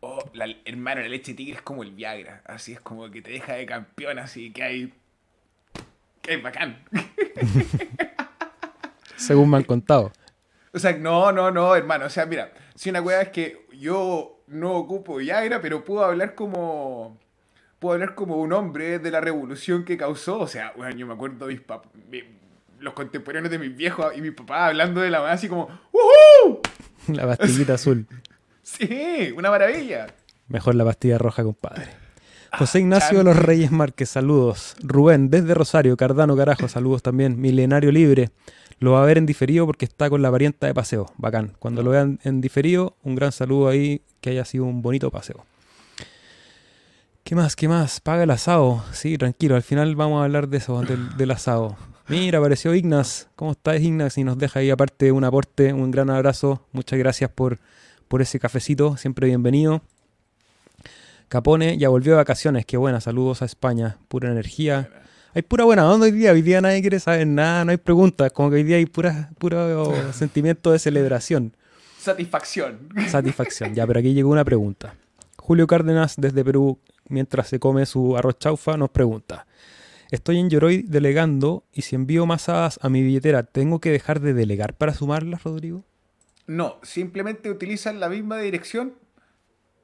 [0.00, 0.22] Oh,
[0.64, 2.42] hermano, la leche de tigre es como el Viagra.
[2.46, 4.94] Así es como que te deja de campeón, así que hay
[6.24, 6.82] ¡Qué bacán!
[9.16, 10.10] Según me han contado.
[10.72, 12.06] O sea, no, no, no, hermano.
[12.06, 16.34] O sea, mira, si una weá es que yo no ocupo Viagra, pero puedo hablar
[16.34, 17.18] como.
[17.78, 20.40] Puedo hablar como un hombre de la revolución que causó.
[20.40, 22.24] O sea, bueno, yo me acuerdo de mis
[22.80, 25.68] los contemporáneos de mis viejos y mi papá hablando de la weá así como.
[25.92, 26.60] ¡Woohoo!
[27.08, 28.06] La pastillita azul.
[28.62, 30.06] Sí, una maravilla.
[30.48, 31.86] Mejor la pastilla roja, compadre.
[32.58, 34.76] José Ignacio de los Reyes Márquez, saludos.
[34.82, 37.40] Rubén, desde Rosario, Cardano, carajo, saludos también.
[37.40, 38.30] Milenario Libre,
[38.78, 41.06] lo va a ver en diferido porque está con la variante de paseo.
[41.16, 41.54] Bacán.
[41.58, 45.44] Cuando lo vean en diferido, un gran saludo ahí, que haya sido un bonito paseo.
[47.24, 47.56] ¿Qué más?
[47.56, 48.00] ¿Qué más?
[48.00, 48.84] Paga el asado.
[48.92, 51.76] Sí, tranquilo, al final vamos a hablar de eso, del, asado.
[52.06, 53.28] Mira, apareció Ignas.
[53.34, 54.16] ¿Cómo estás, Ignas?
[54.18, 56.62] Y nos deja ahí aparte un aporte, un gran abrazo.
[56.72, 57.58] Muchas gracias por,
[58.06, 59.82] por ese cafecito, siempre bienvenido.
[61.28, 64.90] Capone ya volvió de vacaciones, qué buena, saludos a España, pura energía.
[65.34, 68.30] Hay pura buena onda hoy día, hoy día nadie quiere saber nada, no hay preguntas,
[68.32, 71.56] como que hoy día hay pura, puro sentimiento de celebración.
[71.98, 72.88] Satisfacción.
[73.08, 74.94] Satisfacción, ya, pero aquí llegó una pregunta.
[75.38, 79.46] Julio Cárdenas desde Perú, mientras se come su arroz chaufa, nos pregunta.
[80.10, 84.20] Estoy en Yoroi delegando y si envío más hadas a mi billetera, ¿tengo que dejar
[84.20, 85.84] de delegar para sumarlas, Rodrigo?
[86.46, 88.94] No, simplemente utilizan la misma dirección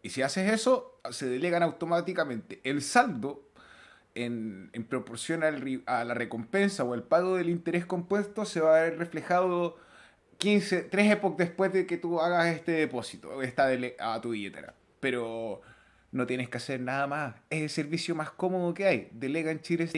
[0.03, 2.61] y si haces eso, se delegan automáticamente.
[2.65, 3.43] El saldo,
[4.15, 8.99] en, proporción a la recompensa o el pago del interés compuesto, se va a ver
[8.99, 9.77] reflejado
[10.39, 14.75] 15, 3 épocas después de que tú hagas este depósito esta a tu billetera.
[15.01, 15.63] Pero
[16.13, 17.37] no tienes que hacer nada más.
[17.51, 19.09] Es el servicio más cómodo que hay.
[19.13, 19.89] Delega en Chile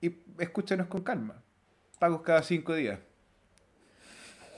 [0.00, 1.42] y escúchanos con calma.
[1.98, 3.00] Pagos cada 5 días.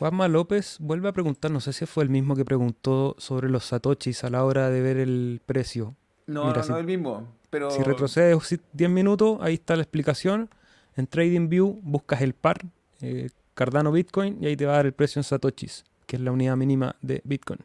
[0.01, 3.67] Juanma López vuelve a preguntar, no sé si fue el mismo que preguntó sobre los
[3.67, 5.95] satoshis a la hora de ver el precio.
[6.27, 7.29] No, no, no el mismo.
[7.51, 7.71] Pero...
[7.71, 10.49] Si retrocedes 10 minutos, ahí está la explicación.
[10.97, 12.65] En TradingView buscas el par
[13.03, 16.23] eh, Cardano Bitcoin y ahí te va a dar el precio en satoshis, que es
[16.23, 17.61] la unidad mínima de Bitcoin.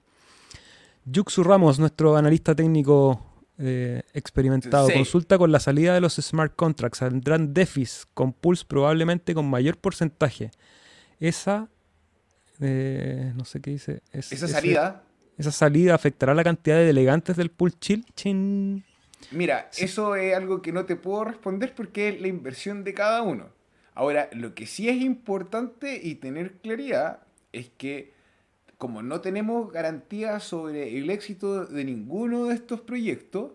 [1.05, 3.25] Yuxu Ramos, nuestro analista técnico
[3.57, 6.97] eh, experimentado, consulta con la salida de los smart contracts.
[6.97, 10.51] Saldrán DeFis con pools probablemente con mayor porcentaje.
[11.21, 11.69] Esa
[12.59, 14.01] no sé qué dice.
[14.11, 15.03] esa salida.
[15.37, 18.05] esa salida afectará la cantidad de delegantes del pool chill.
[18.15, 18.83] Chin.
[19.31, 23.21] Mira, eso es algo que no te puedo responder porque es la inversión de cada
[23.21, 23.49] uno.
[23.93, 27.21] Ahora, lo que sí es importante y tener claridad
[27.53, 28.13] es que
[28.77, 33.51] como no tenemos garantía sobre el éxito de ninguno de estos proyectos,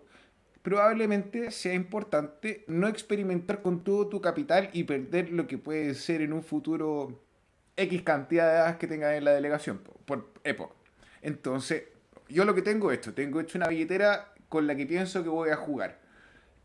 [0.63, 6.23] probablemente sea importante no experimentar con todo tu capital y perder lo que puede ser
[6.23, 7.23] en un futuro
[7.81, 10.75] X cantidad de edades que tengan en la delegación por época.
[11.23, 11.85] Entonces,
[12.29, 15.51] yo lo que tengo esto, tengo hecho una billetera con la que pienso que voy
[15.51, 15.99] a jugar.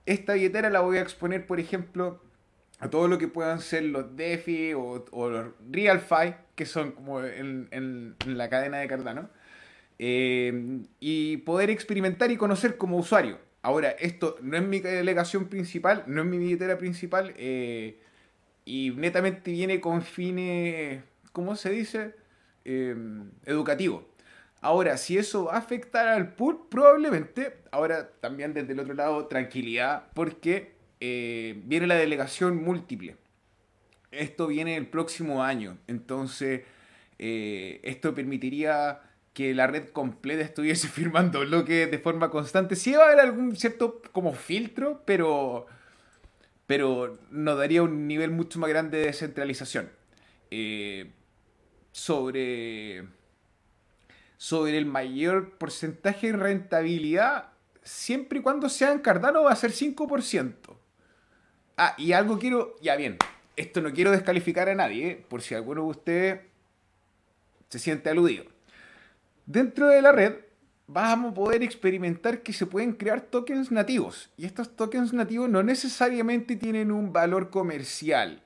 [0.05, 2.21] Esta billetera la voy a exponer, por ejemplo,
[2.79, 8.15] a todo lo que puedan ser los DeFi o, los RealFi, que son como en,
[8.25, 9.29] la cadena de Cardano,
[9.97, 13.39] eh, y poder experimentar y conocer como usuario.
[13.61, 17.33] Ahora, esto no es mi delegación principal, no es mi billetera principal.
[17.37, 17.99] Eh,
[18.65, 22.15] y netamente viene con fines, ¿cómo se dice?
[22.65, 24.07] Em, educativo.
[24.61, 27.57] Ahora, si eso va a afectar al pool, probablemente.
[27.71, 33.17] Ahora, también desde el otro lado, tranquilidad, porque eh, viene la delegación múltiple.
[34.11, 35.77] Esto viene el próximo año.
[35.87, 36.61] Entonces,
[37.19, 39.01] eh, esto permitiría
[39.33, 42.75] que la red completa estuviese firmando bloques de forma constante.
[42.75, 45.67] Sí va a haber algún cierto como filtro, pero,
[46.67, 49.89] pero nos daría un nivel mucho más grande de descentralización.
[50.51, 51.11] Eh,
[51.91, 53.07] sobre,
[54.37, 57.51] sobre el mayor porcentaje de rentabilidad,
[57.83, 60.53] siempre y cuando sea en Cardano va a ser 5%.
[61.77, 63.17] Ah, y algo quiero, ya bien,
[63.55, 65.25] esto no quiero descalificar a nadie, ¿eh?
[65.29, 66.41] por si alguno de ustedes
[67.69, 68.45] se siente aludido.
[69.45, 70.44] Dentro de la red
[70.87, 74.29] vamos a poder experimentar que se pueden crear tokens nativos.
[74.37, 78.43] Y estos tokens nativos no necesariamente tienen un valor comercial.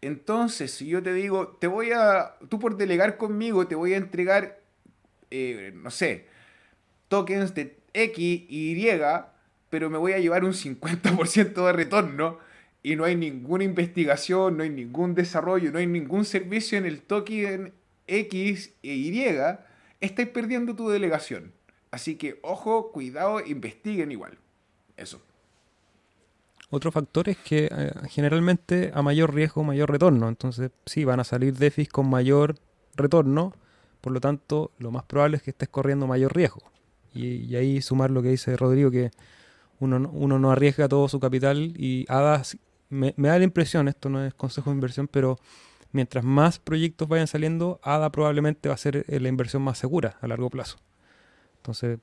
[0.00, 3.98] Entonces, si yo te digo, te voy a, tú por delegar conmigo, te voy a
[3.98, 4.60] entregar,
[5.30, 6.26] eh, no sé,
[7.08, 8.18] tokens de X
[8.48, 9.00] y Y,
[9.68, 12.38] pero me voy a llevar un 50% de retorno
[12.82, 17.02] y no hay ninguna investigación, no hay ningún desarrollo, no hay ningún servicio en el
[17.02, 17.74] token
[18.06, 19.36] X e Y,
[20.00, 21.52] estáis perdiendo tu delegación.
[21.90, 24.38] Así que ojo, cuidado, investiguen igual.
[24.96, 25.20] Eso.
[26.70, 30.28] Otro factor es que eh, generalmente a mayor riesgo, mayor retorno.
[30.28, 32.56] Entonces, sí, van a salir DeFi con mayor
[32.94, 33.52] retorno.
[34.00, 36.62] Por lo tanto, lo más probable es que estés corriendo mayor riesgo.
[37.12, 39.10] Y, ahí sumar lo que dice Rodrigo, que
[39.80, 42.42] uno, no arriesga todo su capital y ADA,
[42.88, 45.38] me, me da la impresión, esto no es consejo de inversión, pero
[45.90, 50.18] mientras más proyectos vayan saliendo, ADA probablemente va a ser eh, la inversión más segura
[50.20, 50.78] a largo plazo.
[51.60, 51.98] Entonces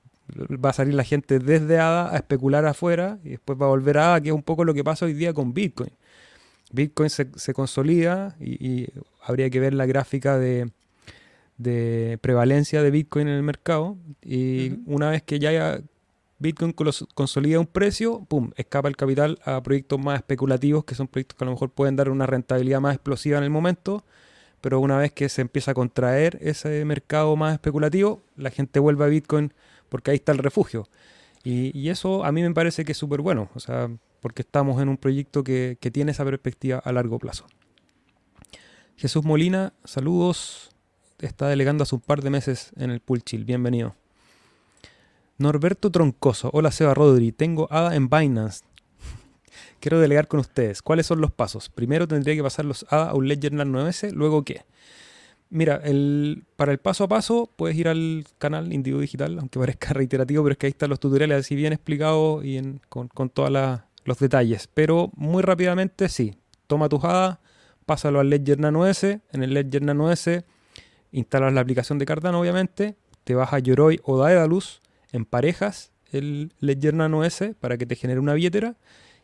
[0.64, 3.98] va a salir la gente desde ADA a especular afuera y después va a volver
[3.98, 5.92] a ADA, que es un poco lo que pasa hoy día con Bitcoin.
[6.72, 8.88] Bitcoin se, consolida y,
[9.24, 10.70] habría que ver la gráfica de,
[12.22, 15.82] prevalencia de Bitcoin en el mercado y una vez que ya haya
[16.40, 16.74] Bitcoin
[17.16, 21.44] consolida un precio, pum, escapa el capital a proyectos más especulativos, que son proyectos que
[21.44, 24.04] a lo mejor pueden dar una rentabilidad más explosiva en el momento,
[24.62, 29.06] pero una vez que se empieza a contraer ese mercado más especulativo, la gente vuelve
[29.06, 29.54] a Bitcoin
[29.90, 30.88] porque ahí está el refugio.
[31.44, 33.90] Y, eso a mí me parece que es súper bueno, o sea,
[34.20, 37.46] porque estamos en un proyecto que, que tiene esa perspectiva a largo plazo.
[38.98, 40.72] Jesús Molina, saludos.
[41.20, 43.46] Está delegando hace un par de meses en el Pool Chill.
[43.46, 43.96] Bienvenido.
[45.38, 46.50] Norberto Troncoso.
[46.52, 47.32] Hola Seba Rodri.
[47.32, 48.66] Tengo ADA en Binance.
[49.88, 50.82] Quiero delegar con ustedes.
[50.82, 51.70] ¿Cuáles son los pasos?
[51.70, 54.12] Primero tendría que pasar los a un Ledger 9S.
[54.12, 54.66] Luego qué?
[55.50, 59.94] Mira, el, para el paso a paso puedes ir al canal Indigo Digital, aunque parezca
[59.94, 63.50] reiterativo, pero es que ahí están los tutoriales así bien explicados y con, todos
[64.04, 64.68] los detalles.
[64.74, 66.36] Pero muy rápidamente, sí.
[66.68, 67.40] Toma tus ADA,
[67.86, 69.22] pásalo al Ledger Nano S.
[69.32, 70.44] En el Ledger Nano S
[71.14, 72.98] instalas la aplicación de Cardano, obviamente.
[73.24, 74.82] Te vas a Yoroi o Daedalus
[75.14, 78.76] emparejas el Ledger Nano S para que te genere una billetera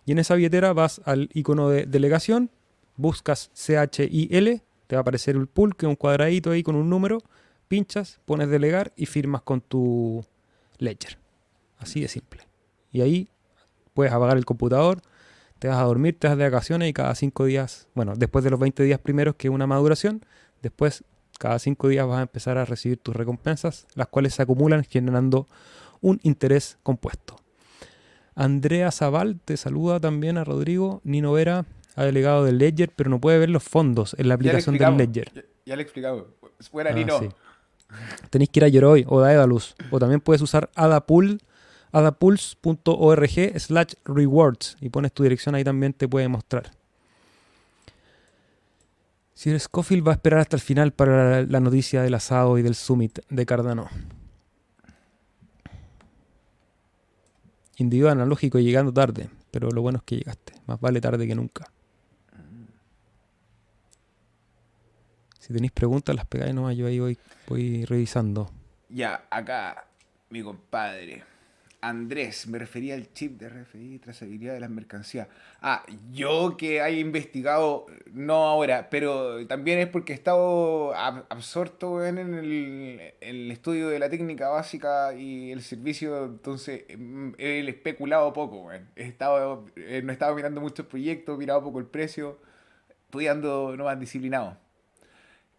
[0.06, 2.49] y en esa billetera vas al icono de delegación,
[2.95, 6.89] buscas CHIL, te va a aparecer el pool, que es un cuadradito ahí con un
[6.89, 7.20] número,
[7.68, 10.24] pinchas, pones delegar y firmas con tu
[10.78, 11.18] Ledger.
[11.78, 12.47] Así de simple.
[12.91, 13.30] Y ahí
[13.93, 15.01] puedes apagar el computador,
[15.60, 18.51] te vas a dormir, te vas de vacaciones y cada cinco días, bueno, después de
[18.51, 20.26] los 20 días primeros, que es una maduración,
[20.62, 21.04] después
[21.39, 25.47] cada cinco días vas a empezar a recibir tus recompensas, las cuales se acumulan generando
[26.01, 27.43] un interés compuesto.
[28.36, 31.02] Andrea Zaval te saluda también a Rodrigo.
[31.04, 31.66] Nino Vera
[31.96, 35.48] ha delegado del Ledger, pero no puede ver los fondos en la aplicación del Ledger.
[35.66, 36.36] Ya, le he explicado.
[36.72, 37.20] Fuera ah, Nino.
[38.30, 39.76] Tenéis que ir a Yoroi o Daedalus.
[39.92, 41.42] O también puedes usar Adapool,
[41.92, 46.72] adapulse.org slash rewards y pones tu dirección ahí también te puede mostrar.
[49.36, 52.76] Si Scofield va a esperar hasta el final para la noticia del asado y del
[52.76, 53.90] summit de Cardano.
[57.78, 60.54] Individual analógico llegando tarde, pero lo bueno es que llegaste.
[60.66, 61.72] Más vale tarde que nunca.
[65.40, 67.18] Si tenéis preguntas, las pegáis nomás, yo ahí voy,
[67.50, 68.50] voy revisando.
[68.88, 69.88] Ya, acá,
[70.30, 71.24] mi compadre.
[71.84, 75.28] Andrés, me refería al chip de RFI, trazabilidad de las mercancías.
[75.62, 82.18] Ah, yo que haya investigado, no ahora, pero también es porque he estado absorto en
[82.18, 88.84] el, estudio de la técnica básica y el servicio, entonces mm, he especulado poco, he
[88.96, 92.40] estado, eh, no he estado mirando muchos proyectos, he mirado poco el precio,
[93.08, 94.58] estudiando no más disciplinado.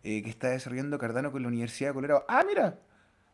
[0.05, 2.25] Eh, que está desarrollando Cardano con la Universidad de Colorado.
[2.29, 2.79] Ah, mira,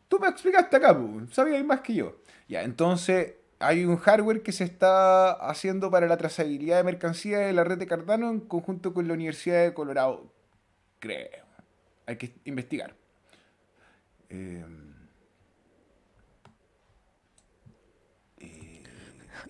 [0.07, 0.97] tú me explicaste acá,
[1.31, 2.20] sabías más que yo.
[2.51, 7.53] Ya, entonces, hay un hardware que se está haciendo para la trazabilidad de mercancía de
[7.53, 10.33] la red de Cardano en conjunto con la Universidad de Colorado.
[10.99, 11.45] Creo.
[12.05, 12.93] Hay que investigar.
[14.27, 14.65] Eh,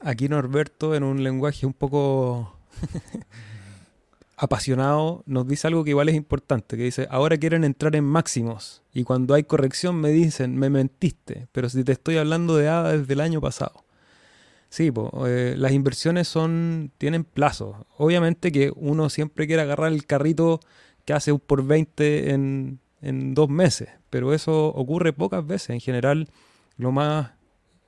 [0.02, 2.56] Aquí Norberto, en un lenguaje un poco
[4.42, 8.82] apasionado, nos dice algo que igual es importante, que dice, ahora quieren entrar en máximos
[8.92, 12.98] y cuando hay corrección me dicen, me mentiste, pero si te estoy hablando de ADA
[12.98, 13.86] desde el año pasado.
[14.70, 14.92] Sí,
[15.28, 17.76] eh, las inversiones son tienen plazos.
[17.98, 20.60] Obviamente que uno siempre quiere agarrar el carrito
[21.06, 25.70] que hace un por 20 en, en dos meses, pero eso ocurre pocas veces.
[25.70, 26.30] En general,
[26.78, 27.30] lo más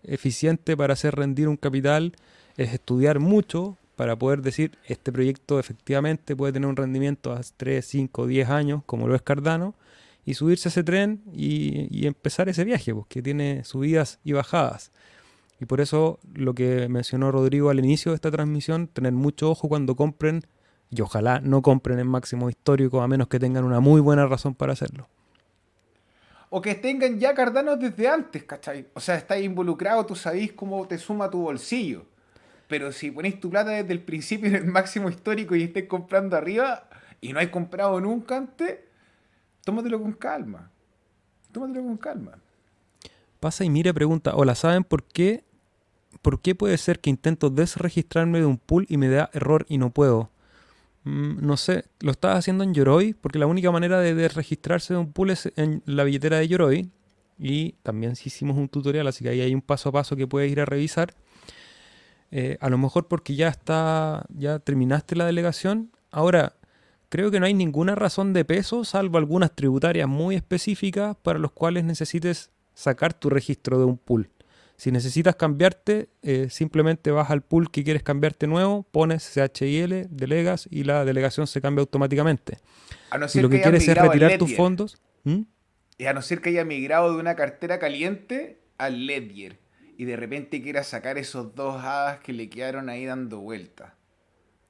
[0.04, 2.16] eficiente para hacer rendir un capital
[2.58, 7.86] es estudiar mucho para poder decir este proyecto efectivamente puede tener un rendimiento a 3,
[7.86, 9.76] 5, 10 años, como lo es Cardano,
[10.26, 14.92] y subirse a ese tren y, empezar ese viaje, porque pues, tiene subidas y bajadas.
[15.60, 19.68] Y por eso lo que mencionó Rodrigo al inicio de esta transmisión, tener mucho ojo
[19.70, 20.44] cuando compren
[20.90, 24.56] y ojalá no compren en máximo histórico a menos que tengan una muy buena razón
[24.56, 25.08] para hacerlo.
[26.50, 28.88] O que tengan ya Cardano desde antes, ¿cachai?
[28.94, 32.06] O sea, estáis involucrado, tú sabéis cómo te suma tu bolsillo.
[32.74, 36.36] Pero si ponéis tu plata desde el principio en el máximo histórico y estés comprando
[36.36, 36.90] arriba
[37.22, 38.80] y no hay comprado nunca antes,
[39.64, 40.72] tómatelo con calma.
[41.52, 42.40] Tómatelo con calma.
[43.40, 45.44] Pasa y mire, pregunta, hola, ¿saben por qué
[46.24, 49.78] ¿por qué puede ser que intento desregistrarme de un pool y me da error y
[49.78, 50.32] no puedo?
[51.04, 55.00] Mm, no sé, lo estás haciendo en Yoroi, porque la única manera de desregistrarse de
[55.00, 56.90] un pool es en la billetera de Yoroi.
[57.38, 60.26] Y también si hicimos un tutorial, así que ahí hay un paso a paso que
[60.26, 61.14] puedes ir a revisar.
[62.36, 65.92] Eh, a lo mejor porque ya está, ya terminaste la delegación.
[66.10, 66.54] Ahora,
[67.10, 71.52] creo que no hay ninguna razón de peso, salvo algunas tributarias muy específicas para los
[71.52, 74.32] cuales necesites sacar tu registro de un pool.
[74.78, 80.68] Si necesitas cambiarte, eh, simplemente vas al pool que quieres cambiarte nuevo, pones CHIL, delegas
[80.72, 82.58] y la delegación se cambia automáticamente.
[83.28, 84.98] si lo que, quieres es retirar tus fondos.
[86.00, 89.63] Y a no ser que haya migrado de una cartera caliente al Ledger
[89.98, 93.96] y de repente quieras sacar esos dos hadas que le quedaron ahí dando vuelta.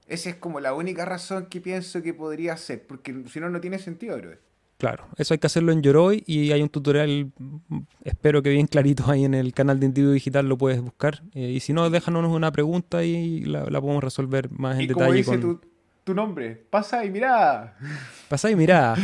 [0.08, 3.62] Esa es como la única razón que pienso que podría ser, porque si no, no
[3.62, 4.32] tiene sentido, bro.
[4.78, 7.32] Claro, eso hay que hacerlo en Yoroi y hay un tutorial,
[8.04, 11.24] espero que bien clarito ahí en el canal de Individuo Digital lo puedes buscar.
[11.34, 15.24] Eh, y si no, déjanos una pregunta y la, podemos resolver más en detalle.
[15.24, 15.60] Como dice
[16.04, 17.78] tu, nombre, pasa y mira.
[18.28, 18.96] Pasa y mira.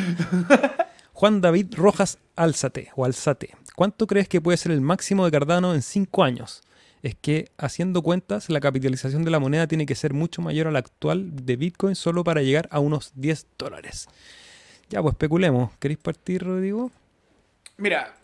[1.13, 3.55] Juan David Rojas Alzate o Alzate.
[3.79, 6.63] ¿Cuánto crees que puede ser el máximo de Cardano en 5 años?
[7.01, 10.71] Es que haciendo cuentas, la capitalización de la moneda tiene que ser mucho mayor a
[10.71, 14.09] la actual de Bitcoin solo para llegar a unos 10 dólares.
[14.89, 15.71] Ya, pues especulemos.
[15.79, 16.91] ¿Queréis partir, Rodrigo?
[17.77, 18.17] Mira.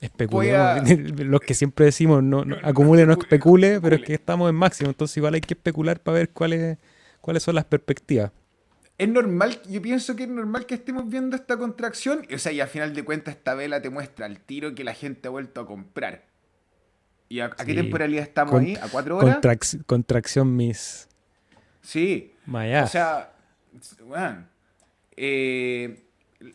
[0.00, 0.88] Especulemos.
[1.26, 5.14] Los que siempre decimos, no, acumule, no especule, pero es que estamos en máximo, entonces
[5.18, 6.78] igual hay que especular para ver cuáles,
[7.20, 8.32] cuáles son las perspectivas.
[9.00, 12.26] Es normal, yo pienso que es normal que estemos viendo esta contracción.
[12.34, 14.92] O sea, y al final de cuentas esta vela te muestra el tiro que la
[14.92, 16.26] gente ha vuelto a comprar.
[17.30, 18.76] ¿Y a, qué temporalidad estamos ahí?
[18.76, 19.38] ¿A cuatro horas?
[19.86, 21.08] contracción mis.
[21.80, 22.34] Sí.
[22.46, 23.32] O sea,
[24.06, 24.46] bueno,
[25.16, 26.02] eh,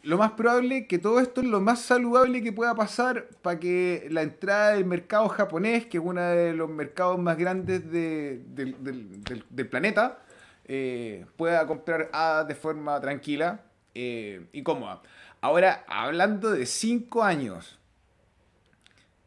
[0.04, 4.08] lo más probable que todo esto es lo más saludable que pueda pasar para que
[4.12, 10.20] la entrada del mercado japonés, que es uno de los mercados más grandes del, planeta,
[10.66, 13.62] eh, pueda comprar hadas de forma tranquila
[13.94, 15.02] eh, y cómoda.
[15.42, 17.80] Ahora, hablando de 5 años,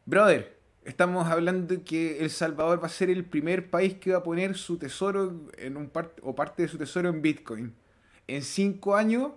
[0.05, 4.23] brother, estamos hablando que El Salvador va a ser el primer país que va a
[4.23, 7.75] poner su tesoro en un o parte de su tesoro en Bitcoin
[8.29, 9.31] en cinco años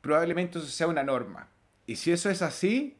[0.00, 1.48] probablemente eso sea una norma.
[1.86, 2.96] Y si eso es así,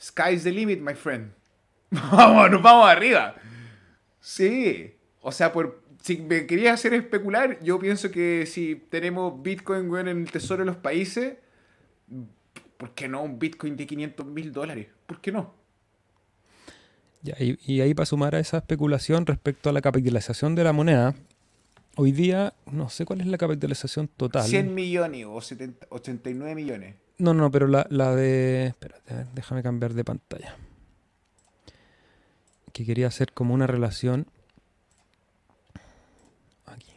[0.00, 1.32] sky's the limit, my friend.
[1.90, 3.34] vamos, nos vamos arriba.
[4.20, 4.96] Sí.
[5.20, 10.08] O sea, por, si me querías hacer especular, yo pienso que si tenemos Bitcoin en
[10.08, 11.36] el tesoro de los países,
[12.76, 14.88] ¿por qué no un Bitcoin de 500 mil dólares?
[15.06, 15.54] ¿Por qué no?
[17.22, 21.14] y, y, ahí para sumar a esa especulación respecto a la capitalización de la moneda,
[22.00, 24.44] Hoy día, no sé cuál es la capitalización total.
[24.44, 26.94] 100 millones o 89 millones.
[27.18, 27.84] No, no, pero la,
[28.14, 28.66] de...
[28.66, 30.54] Espérate, déjame cambiar de pantalla.
[32.72, 34.28] Que quería hacer como una relación...
[36.66, 36.92] Aquí.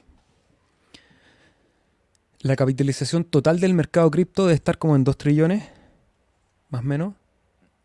[2.44, 5.64] La capitalización total del mercado cripto debe estar como en 2 trillones,
[6.70, 7.14] más o menos.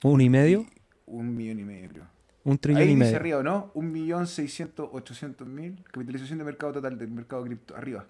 [0.03, 0.67] Un y medio.
[1.07, 2.05] Un millón y medio, creo.
[2.45, 3.71] Un trillón Ahí y dice arriba, ¿no?
[3.75, 5.85] Un millón seiscientos, ochocientos mil.
[5.91, 7.77] Capitalización de mercado total del mercado cripto.
[7.77, 8.07] Arriba.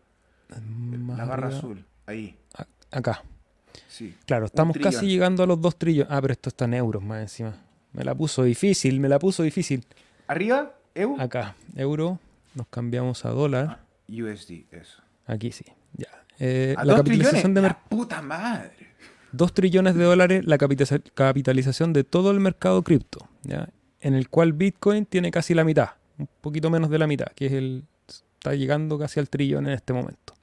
[0.48, 1.84] la barra azul.
[2.06, 2.36] Ahí.
[2.90, 3.24] acá.
[3.88, 4.14] Sí.
[4.26, 6.12] Claro, estamos casi llegando a los dos trillones.
[6.12, 7.56] Ah, pero esto está en euros más encima.
[7.92, 9.84] Me la puso difícil, me la puso difícil.
[10.26, 10.74] ¿Arriba?
[10.94, 11.16] ¿EU?
[11.18, 12.18] Acá, euro,
[12.54, 13.66] nos cambiamos a dólar.
[13.68, 15.02] Ah, USD, eso.
[15.26, 16.08] Aquí sí, ya.
[16.38, 17.54] Eh, ¿A la dos capitalización trillones?
[17.54, 17.86] de ¡La mercado.
[17.88, 18.72] puta madre!
[19.32, 23.68] 2 trillones de dólares la capitaliza- capitalización de todo el mercado cripto, ¿ya?
[24.00, 27.46] en el cual Bitcoin tiene casi la mitad, un poquito menos de la mitad, que
[27.46, 30.34] es el está llegando casi al trillón en este momento.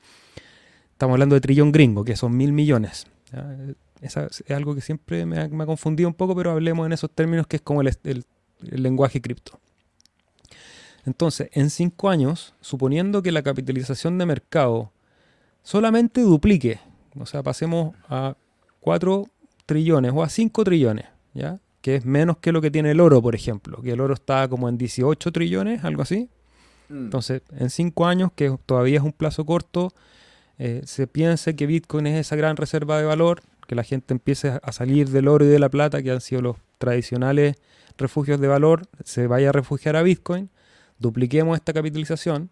[0.91, 3.07] Estamos hablando de trillón gringo, que son mil millones.
[3.31, 3.55] ¿ya?
[4.01, 6.91] Esa es algo que siempre me ha, me ha confundido un poco, pero hablemos en
[6.93, 8.25] esos términos que es como el, el-
[8.69, 9.59] el lenguaje cripto.
[11.05, 14.91] Entonces, en cinco años, suponiendo que la capitalización de mercado
[15.63, 16.79] solamente duplique,
[17.19, 18.35] o sea, pasemos a
[18.81, 19.25] 4
[19.65, 21.59] trillones o a 5 trillones, ¿ya?
[21.81, 24.47] Que es menos que lo que tiene el oro, por ejemplo, que el oro está
[24.47, 26.29] como en 18 trillones, algo así.
[26.89, 27.05] Mm.
[27.05, 29.93] Entonces, en 5 años, que todavía es un plazo corto,
[30.59, 34.59] eh, se piense que Bitcoin es esa gran reserva de valor, que la gente empiece
[34.61, 37.55] a salir del oro y de la plata, que han sido los tradicionales
[37.97, 40.49] refugios de valor, se vaya a refugiar a Bitcoin,
[40.99, 42.49] dupliquemos esta capitalización,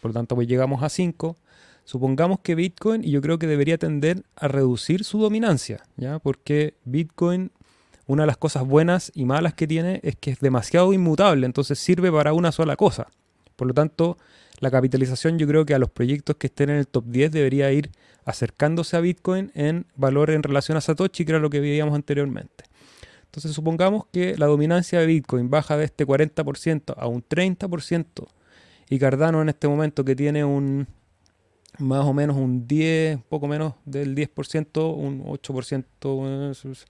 [0.00, 1.36] por lo tanto, pues llegamos a 5.
[1.84, 6.18] Supongamos que Bitcoin, y yo creo que debería tender a reducir su dominancia, ¿ya?
[6.18, 7.50] Porque Bitcoin,
[8.06, 11.78] una de las cosas buenas y malas que tiene es que es demasiado inmutable, entonces
[11.78, 13.08] sirve para una sola cosa.
[13.56, 14.16] Por lo tanto,
[14.60, 17.70] la capitalización yo creo que a los proyectos que estén en el top 10 debería
[17.70, 17.90] ir
[18.24, 22.64] acercándose a Bitcoin en valor en relación a Satoshi, que era lo que veíamos anteriormente.
[23.26, 28.28] Entonces supongamos que la dominancia de Bitcoin baja de este 40% a un 30%
[28.88, 30.86] y Cardano en este momento que tiene un
[31.78, 36.86] más o menos un 10, poco menos del 10%, un 8%, eso es-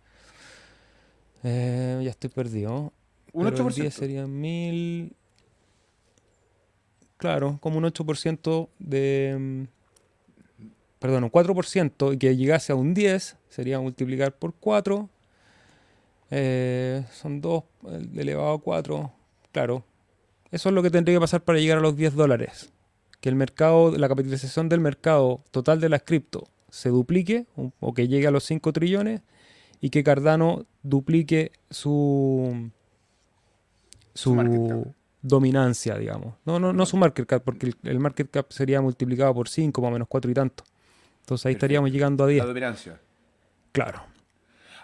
[1.42, 2.92] eh, ya estoy perdido.
[3.32, 3.74] Un Pero el 8%.
[3.82, 5.12] 10 serían 1000.
[7.16, 9.36] Claro, como un 8% de.
[9.38, 9.62] mm,
[10.98, 15.08] Perdón, un 4% y que llegase a un 10 sería multiplicar por 4.
[16.30, 17.64] eh, son 2
[18.16, 19.12] elevado a 4.
[19.52, 19.84] Claro.
[20.50, 22.72] Eso es lo que tendría que pasar para llegar a los 10 dólares.
[23.24, 27.46] Que el mercado, la capitalización del mercado total de las cripto se duplique
[27.80, 29.22] o- que llegue a los 5 trillones
[29.80, 32.70] y que Cardano duplique su
[34.12, 36.34] Su dominancia, digamos.
[36.44, 39.80] No, no, no su market cap, porque el, el market cap sería multiplicado por 5,
[39.80, 40.64] más o menos 4 y tanto.
[41.20, 41.64] Entonces ahí Perfecto.
[41.64, 42.40] estaríamos llegando a 10.
[42.42, 43.00] La dominancia.
[43.72, 44.02] Claro.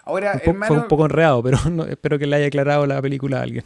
[0.03, 2.87] Ahora, Un po- hermano, fue un poco enredado, pero no- espero que le haya aclarado
[2.87, 3.63] la película a alguien.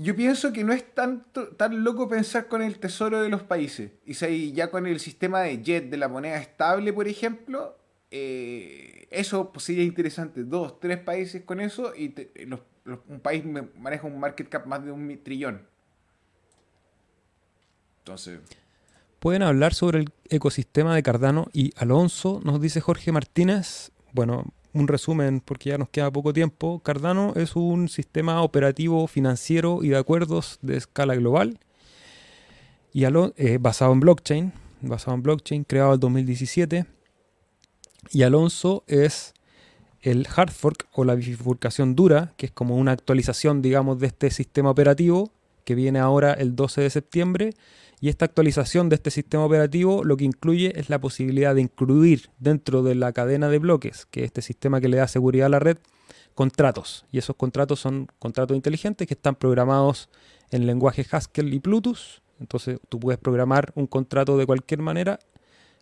[0.00, 3.90] Yo pienso que no es tanto, tan loco pensar con el tesoro de los países.
[4.06, 7.76] Y si ya con el sistema de jet de la moneda estable, por ejemplo,
[8.10, 10.44] eh, eso pues, sería interesante.
[10.44, 12.60] Dos, tres países con eso y te- los-
[13.08, 13.44] un país
[13.76, 15.66] maneja un market cap más de un trillón.
[18.00, 18.40] Entonces,
[19.18, 23.90] Pueden hablar sobre el ecosistema de Cardano y Alonso, nos dice Jorge Martínez.
[24.12, 24.44] Bueno,
[24.74, 26.80] un resumen porque ya nos queda poco tiempo.
[26.80, 31.58] Cardano es un sistema operativo financiero y de acuerdos de escala global
[32.92, 36.86] y Alo- eh, basado en blockchain, basado en blockchain, creado en 2017.
[38.10, 39.34] Y Alonso es
[40.00, 44.30] el hard fork o la bifurcación dura, que es como una actualización, digamos, de este
[44.30, 45.30] sistema operativo
[45.64, 47.54] que viene ahora el 12 de septiembre.
[48.00, 52.30] Y esta actualización de este sistema operativo lo que incluye es la posibilidad de incluir
[52.38, 55.50] dentro de la cadena de bloques, que es este sistema que le da seguridad a
[55.50, 55.78] la red,
[56.34, 57.06] contratos.
[57.10, 60.08] Y esos contratos son contratos inteligentes que están programados
[60.50, 62.22] en lenguaje Haskell y Bluetooth.
[62.38, 65.18] Entonces tú puedes programar un contrato de cualquier manera,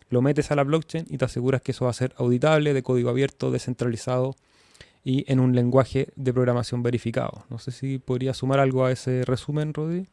[0.09, 2.81] lo metes a la blockchain y te aseguras que eso va a ser auditable, de
[2.81, 4.35] código abierto, descentralizado
[5.03, 7.45] y en un lenguaje de programación verificado.
[7.49, 10.07] No sé si podría sumar algo a ese resumen, Rodri.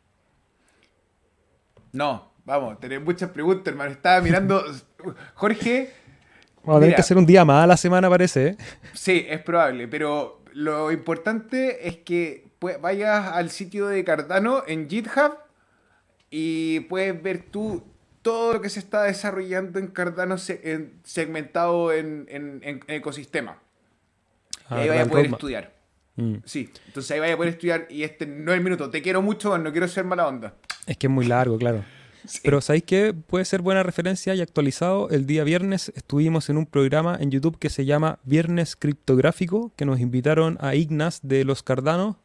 [1.95, 3.91] No, vamos, tenés muchas preguntas, hermano.
[3.93, 4.63] Estaba mirando.
[5.35, 5.93] Jorge,
[6.65, 8.47] Vamos a tener que hacer un día más a la semana, parece.
[8.49, 8.57] ¿eh?
[8.95, 14.89] Sí, es probable, pero lo importante es que pues, vayas al sitio de Cardano en
[14.89, 15.35] GitHub
[16.31, 17.85] y puedes ver tú
[18.23, 23.59] todo lo que se está desarrollando en Cardano se- en- segmentado en, en- en ecosistema.
[24.71, 25.75] Ah, y ahí vaya a poder estudiar.
[26.17, 26.37] Mm.
[26.45, 28.89] Sí, entonces ahí vaya a poder estudiar y este no es el minuto.
[28.89, 30.55] Te quiero mucho, no quiero ser mala onda.
[30.87, 31.85] Es que es muy largo, claro.
[32.27, 32.41] Sí.
[32.43, 33.13] Pero ¿sabéis qué?
[33.13, 35.11] Puede ser buena referencia y actualizado.
[35.11, 39.85] El día viernes estuvimos en un programa en YouTube que se llama Viernes Criptográfico, que
[39.85, 42.19] nos invitaron a Ignas de los Cardano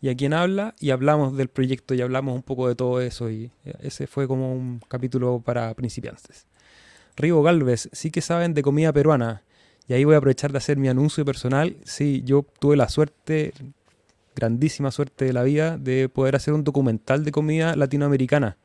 [0.00, 3.30] y a quien habla, y hablamos del proyecto y hablamos un poco de todo eso.
[3.30, 6.46] Y eh, ese fue como un capítulo para principiantes.
[7.16, 9.42] Rigo Galvez, sí que saben de comida peruana.
[9.88, 11.76] Y ahí voy a aprovechar de hacer mi anuncio personal.
[11.84, 13.52] Sí, yo tuve la suerte,
[14.36, 18.58] grandísima suerte de la vida, de poder hacer un documental de comida latinoamericana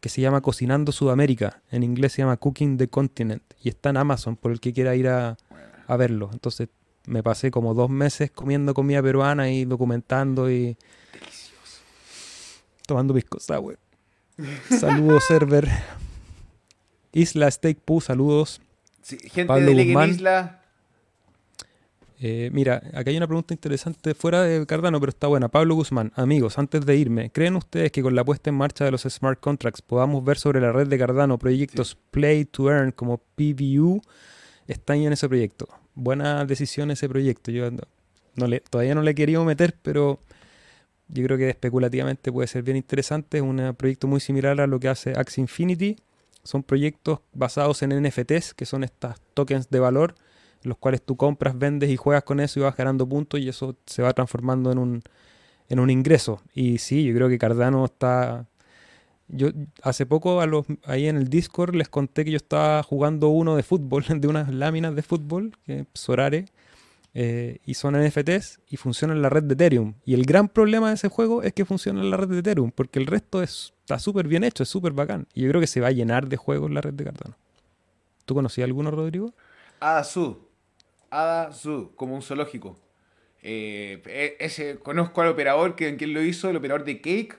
[0.00, 1.62] que se llama Cocinando Sudamérica.
[1.70, 3.42] En inglés se llama Cooking the Continent.
[3.62, 5.38] Y está en Amazon por el que quiera ir a,
[5.86, 6.28] a verlo.
[6.32, 6.68] Entonces
[7.06, 10.76] me pasé como dos meses comiendo comida peruana y documentando y
[11.12, 11.80] Delicioso.
[12.86, 13.78] tomando pisco sour.
[14.78, 15.68] Saludos, server.
[17.12, 18.60] Isla Steak Poo, saludos.
[19.00, 20.10] Sí, gente Pablo de Guzmán.
[20.10, 20.63] Isla.
[22.26, 25.50] Eh, mira, acá hay una pregunta interesante fuera de Cardano, pero está buena.
[25.50, 28.90] Pablo Guzmán, amigos, antes de irme, ¿creen ustedes que con la puesta en marcha de
[28.90, 33.18] los smart contracts podamos ver sobre la red de Cardano proyectos Play to Earn como
[33.18, 34.00] PVU?
[34.66, 35.68] Están en ese proyecto.
[35.94, 37.50] Buena decisión ese proyecto.
[37.50, 37.82] Yo no,
[38.36, 40.18] no le, todavía no le he querido meter, pero
[41.08, 43.36] yo creo que especulativamente puede ser bien interesante.
[43.36, 45.96] Es un proyecto muy similar a lo que hace Axie Infinity.
[46.42, 50.14] Son proyectos basados en NFTs, que son estas tokens de valor
[50.64, 53.76] los cuales tú compras, vendes y juegas con eso y vas ganando puntos y eso
[53.86, 55.02] se va transformando en un,
[55.68, 56.42] en un ingreso.
[56.54, 58.46] Y sí, yo creo que Cardano está...
[59.28, 59.48] Yo
[59.82, 63.56] hace poco a los, ahí en el Discord les conté que yo estaba jugando uno
[63.56, 66.46] de fútbol, de unas láminas de fútbol, que Sorare,
[67.14, 69.94] eh, y son NFTs y funciona en la red de Ethereum.
[70.04, 72.70] Y el gran problema de ese juego es que funciona en la red de Ethereum,
[72.70, 75.26] porque el resto es, está súper bien hecho, es súper bacán.
[75.32, 77.36] Y yo creo que se va a llenar de juegos la red de Cardano.
[78.24, 79.32] ¿Tú conocías alguno, Rodrigo?
[81.14, 81.70] Adasu.
[81.70, 82.78] Adasu, como un zoológico.
[83.42, 84.02] Eh,
[84.38, 87.36] e- conozco al operador que quien lo hizo, el operador de Cake,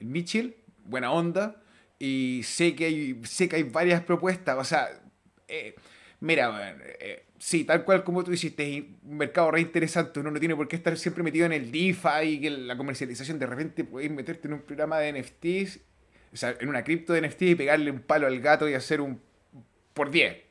[0.00, 1.62] el Mitchell, buena onda.
[1.98, 4.58] Y sé que hay, sé que hay varias propuestas.
[4.58, 4.88] O sea,
[5.48, 5.74] eh,
[6.20, 10.20] mira, eh, sí, tal cual como tú hiciste, es un mercado re interesante.
[10.20, 13.38] Uno no tiene por qué estar siempre metido en el DeFi y que la comercialización.
[13.38, 15.80] De repente puedes meterte en un programa de NFTs,
[16.32, 19.00] o sea, en una cripto de NFTs y pegarle un palo al gato y hacer
[19.00, 19.20] un
[19.94, 20.43] por 10.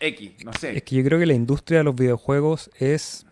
[0.00, 0.76] X, no sé.
[0.76, 3.26] Es que yo creo que la industria de los videojuegos es.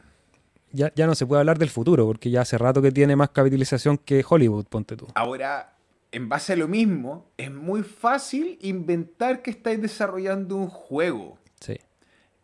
[0.72, 3.30] Ya, ya no se puede hablar del futuro, porque ya hace rato que tiene más
[3.30, 5.06] capitalización que Hollywood, ponte tú.
[5.14, 5.76] Ahora,
[6.10, 11.38] en base a lo mismo, es muy fácil inventar que estáis desarrollando un juego.
[11.60, 11.78] Sí.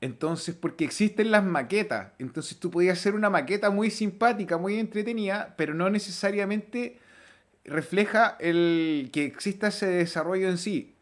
[0.00, 2.12] Entonces, porque existen las maquetas.
[2.18, 6.98] Entonces tú podías hacer una maqueta muy simpática, muy entretenida, pero no necesariamente
[7.64, 10.96] refleja el que exista ese desarrollo en sí.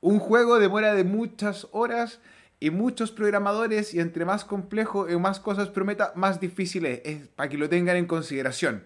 [0.00, 2.20] Un juego demora de muchas horas
[2.60, 7.28] y muchos programadores y entre más complejo y más cosas prometa, más difícil es, es
[7.28, 8.82] para que lo tengan en consideración.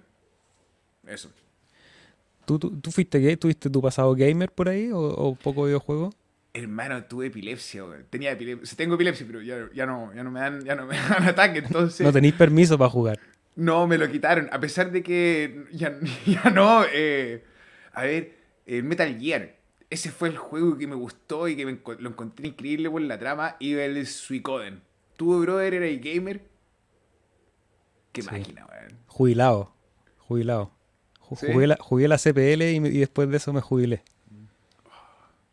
[1.06, 1.30] Eso.
[2.44, 3.36] ¿Tú, tú, tú fuiste gay?
[3.36, 6.12] ¿Tuviste tu pasado gamer por ahí o, o poco videojuego?
[6.54, 8.04] Hermano, tuve epilepsia, weón.
[8.10, 8.76] Tenía epilepsia.
[8.76, 11.60] Tengo epilepsia, pero ya, ya no, ya no me dan, ya no me dan ataque,
[11.60, 12.04] entonces.
[12.04, 13.18] No tenéis permiso para jugar.
[13.56, 14.48] No, me lo quitaron.
[14.52, 16.84] A pesar de que ya, ya no.
[16.92, 17.44] eh,
[17.92, 18.34] a ver,
[18.66, 19.61] el Metal Gear.
[19.92, 23.18] Ese fue el juego que me gustó y que me lo encontré increíble por la
[23.18, 23.56] trama.
[23.60, 24.80] Y el Suicoden.
[25.18, 26.40] ¿Tu brother era el gamer?
[28.12, 28.28] Qué Sí.
[28.30, 28.98] máquina, weón.
[29.06, 29.72] Jubilado.
[30.18, 30.70] Jubilado.
[31.20, 31.46] Ju- ¿Sí?
[31.52, 34.02] Jugué, la, jugué la CPL y, me- y después de eso me jubilé.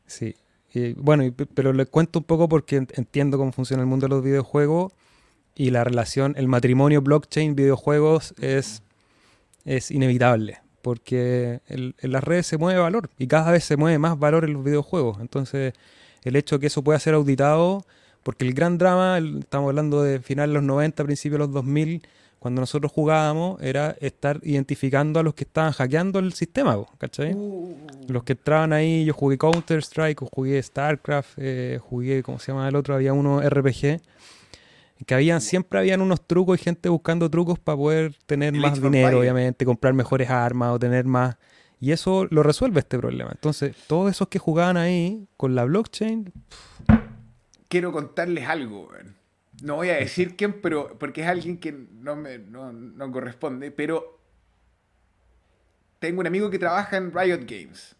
[0.07, 0.35] Sí.
[0.73, 4.05] Y, bueno, y pero les cuento un poco porque en- entiendo cómo funciona el mundo
[4.05, 4.93] de los videojuegos
[5.55, 8.83] y la relación, el matrimonio blockchain-videojuegos es,
[9.65, 10.61] es inevitable.
[10.81, 14.45] Porque el- en las redes se mueve valor y cada vez se mueve más valor
[14.45, 15.17] en los videojuegos.
[15.19, 15.73] Entonces,
[16.23, 17.85] el hecho de que eso pueda ser auditado,
[18.23, 21.53] porque el gran drama, el- estamos hablando de finales de los 90, principios de los
[21.53, 22.01] 2000,
[22.39, 27.33] cuando nosotros jugábamos, era estar identificando a los que estaban hackeando el sistema, ¿cachai?
[27.33, 27.75] Uh,
[28.07, 32.75] Los que entraban ahí, yo jugué Counter-Strike, jugué StarCraft, eh, jugué, ¿cómo se llama el
[32.77, 32.95] otro?
[32.95, 33.99] Había uno RPG.
[35.05, 38.81] Que habían, siempre habían unos trucos y gente buscando trucos para poder tener El más
[38.81, 41.37] dinero, obviamente, comprar mejores armas o tener más.
[41.79, 43.31] Y eso lo resuelve este problema.
[43.31, 46.33] Entonces, todos esos que jugaban ahí con la blockchain,
[47.69, 48.89] quiero contarles algo.
[49.63, 53.71] No voy a decir quién, pero porque es alguien que no me no, no corresponde,
[53.71, 54.19] pero
[55.99, 57.95] tengo un amigo que trabaja en Riot Games.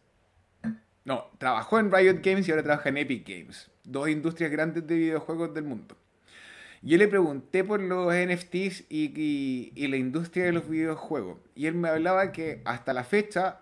[1.06, 4.95] No, trabajó en Riot Games y ahora trabaja en Epic Games, dos industrias grandes de
[4.95, 5.95] videojuegos del mundo.
[6.82, 9.12] Yo le pregunté por los NFTs y,
[9.76, 11.38] y- la industria de los videojuegos.
[11.56, 13.60] Y él me hablaba que hasta la fecha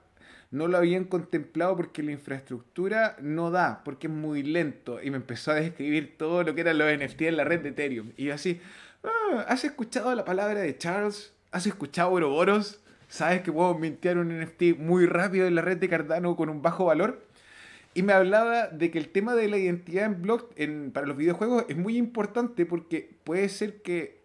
[0.52, 5.02] no lo habían contemplado porque la infraestructura no da, porque es muy lento.
[5.02, 7.70] Y me empezó a describir todo lo que eran los NFT en la red de
[7.70, 8.12] Ethereum.
[8.18, 8.62] Y yo así,
[9.04, 11.34] "Ah, ¿has escuchado la palabra de Charles?
[11.52, 12.82] ¿Has escuchado Ouroboros?
[13.10, 16.62] ¿Sabes que puedo mintear un NFT muy rápido en la red de Cardano con un
[16.62, 17.26] bajo valor?
[17.98, 21.18] Y me hablaba de que el tema de la identidad en block en, para los
[21.18, 24.22] videojuegos es muy importante porque puede ser que.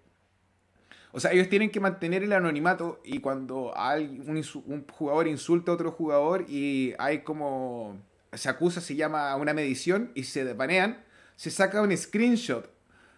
[1.12, 5.74] O sea, ellos tienen que mantener el anonimato y cuando hay un, jugador insulta a
[5.76, 7.96] otro jugador y hay como.
[8.34, 11.02] Se acusa, se llama una medición y se banean,
[11.36, 12.70] se saca un screenshot,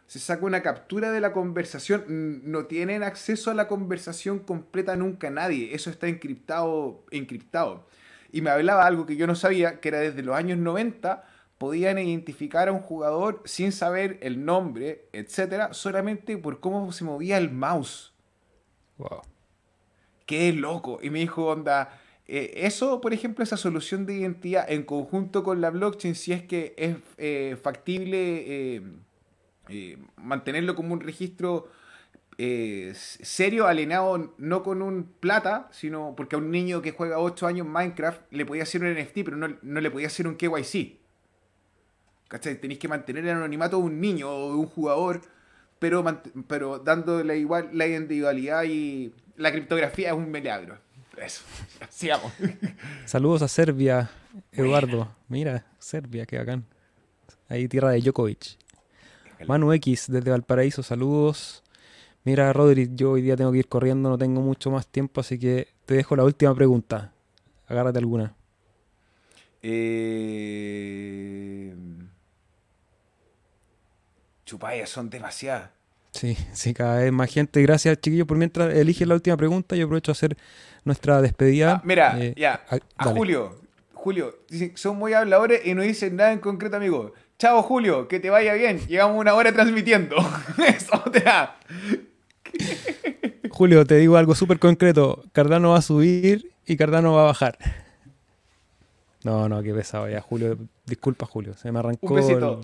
[0.06, 2.42] se saca una captura de la conversación.
[2.44, 5.74] No tienen acceso a la conversación completa nunca nadie.
[5.74, 7.02] Eso está encriptado.
[7.10, 7.88] encriptado.
[8.34, 11.22] Y me hablaba algo que yo no sabía, que era desde los años 90
[11.56, 17.38] podían identificar a un jugador sin saber el nombre, etcétera, solamente por cómo se movía
[17.38, 18.12] el mouse.
[18.98, 19.20] Wow.
[20.26, 20.98] Qué loco.
[21.00, 25.60] Y me dijo, onda, eh, eso, por ejemplo, esa solución de identidad en conjunto con
[25.60, 28.82] la blockchain, si es que es eh, factible
[29.68, 31.68] eh, mantenerlo como un registro
[32.94, 37.66] serio, alineado no con un plata, sino porque a un niño que juega 8 años
[37.66, 40.98] Minecraft le podía hacer un NFT, pero no, no le podía hacer un KYC.
[42.28, 42.60] ¿Cachai?
[42.60, 45.20] Tenéis que mantener el anonimato de un niño o de un jugador,
[45.78, 46.04] pero,
[46.48, 50.78] pero dándole igual la individualidad y la criptografía es un milagro.
[51.16, 51.42] Eso,
[51.90, 52.32] sigamos.
[53.04, 54.10] Saludos a Serbia,
[54.52, 55.14] Eduardo.
[55.28, 56.64] Mira, Serbia, qué bacán.
[57.48, 58.58] Ahí tierra de Djokovic.
[59.46, 61.63] Manu X desde Valparaíso, saludos.
[62.24, 65.38] Mira, Rodri, yo hoy día tengo que ir corriendo, no tengo mucho más tiempo, así
[65.38, 67.12] que te dejo la última pregunta.
[67.66, 68.34] Agárrate alguna.
[69.62, 70.64] Eh...
[74.46, 75.68] Chupayas son demasiadas.
[76.12, 77.60] Sí, sí, cada vez más gente.
[77.60, 79.76] Gracias, chiquillos, por mientras eligen la última pregunta.
[79.76, 80.36] Yo aprovecho a hacer
[80.84, 81.72] nuestra despedida.
[81.72, 82.64] Ah, mira, eh, ya.
[82.96, 83.60] A, Julio.
[83.92, 87.12] Julio, dicen, son muy habladores y no dicen nada en concreto, amigo.
[87.38, 88.78] Chao, Julio, que te vaya bien.
[88.86, 90.16] Llegamos una hora transmitiendo.
[90.68, 91.58] Eso te da.
[93.50, 95.22] Julio, te digo algo súper concreto.
[95.32, 97.58] Cardano va a subir y Cardano va a bajar.
[99.22, 100.58] No, no, qué pesado ya, Julio.
[100.86, 101.54] Disculpa, Julio.
[101.54, 102.06] Se me arrancó.
[102.06, 102.60] Un besito.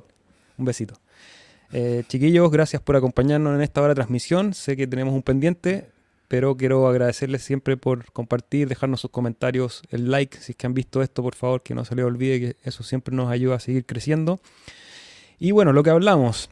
[0.58, 0.94] Un besito.
[1.72, 4.52] Eh, chiquillos, gracias por acompañarnos en esta hora de transmisión.
[4.54, 5.90] Sé que tenemos un pendiente,
[6.28, 10.74] pero quiero agradecerles siempre por compartir, dejarnos sus comentarios, el like, si es que han
[10.74, 13.60] visto esto, por favor, que no se les olvide que eso siempre nos ayuda a
[13.60, 14.40] seguir creciendo.
[15.38, 16.50] Y bueno, lo que hablamos.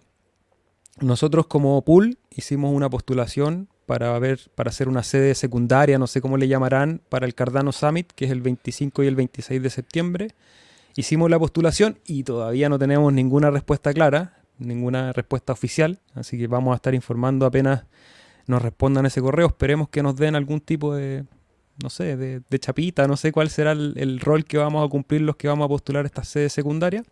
[1.00, 6.20] Nosotros como pool hicimos una postulación para ver, para hacer una sede secundaria, no sé
[6.20, 9.70] cómo le llamarán, para el Cardano Summit, que es el 25 y el 26 de
[9.70, 10.28] septiembre.
[10.96, 16.46] Hicimos la postulación y todavía no tenemos ninguna respuesta clara ninguna respuesta oficial, así que
[16.46, 17.84] vamos a estar informando apenas
[18.46, 19.48] nos respondan ese correo.
[19.48, 21.24] Esperemos que nos den algún tipo de,
[21.82, 25.36] no sé, de, chapita, no sé cuál será el, rol que vamos a cumplir los
[25.36, 27.02] que vamos a postular esta sede secundaria.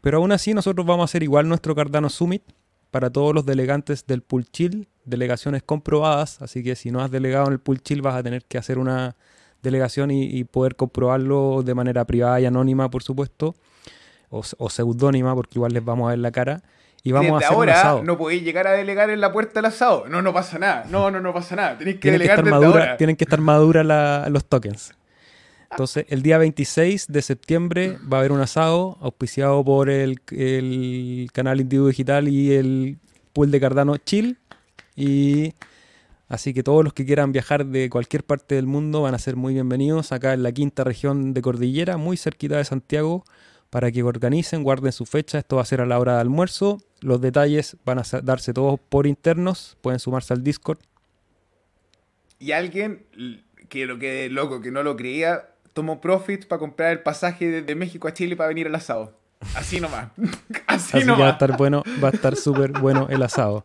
[0.00, 2.42] Pero aún así nosotros vamos a hacer igual nuestro Cardano Summit
[2.90, 7.46] para todos los delegantes del Pool Chill, delegaciones comprobadas, así que si no has delegado
[7.46, 9.16] en el Pool Chill vas a tener que hacer una
[9.62, 13.54] delegación y poder comprobarlo de manera privada y anónima, por supuesto
[14.30, 16.62] o, seudónima, porque igual les vamos a ver la cara.
[17.04, 20.06] Y vamos a hacer ahora no podéis llegar a delegar en la puerta del asado.
[20.08, 20.84] No, no pasa nada.
[20.90, 21.78] No, no, no pasa nada.
[21.78, 22.96] Tenéis que delegar que ahora.
[22.96, 23.86] Tienen que estar maduras
[24.30, 24.94] los tokens.
[25.70, 30.20] Entonces, el día 26 de septiembre va a haber un asado auspiciado por el,
[31.32, 32.98] canal Individuo Digital y el
[33.32, 34.38] pool de Cardano Chill.
[34.96, 35.54] Y
[36.28, 39.36] así que todos los que quieran viajar de cualquier parte del mundo van a ser
[39.36, 43.24] muy bienvenidos acá en la quinta región de Cordillera, muy cerquita de Santiago
[43.70, 45.38] para que organicen, guarden su fecha.
[45.38, 46.78] Esto va a ser a la hora de almuerzo.
[47.00, 49.76] Los detalles van a darse todos por internos.
[49.82, 50.78] Pueden sumarse al Discord.
[52.38, 53.04] Y alguien,
[53.68, 57.76] que lo que loco, que no lo creía, tomó profit para comprar el pasaje desde
[57.76, 59.12] México a Chile para venir al asado.
[59.54, 60.08] Así nomás.
[60.66, 61.20] Así, nomás.
[61.20, 63.64] va a estar bueno, va a estar súper bueno el asado.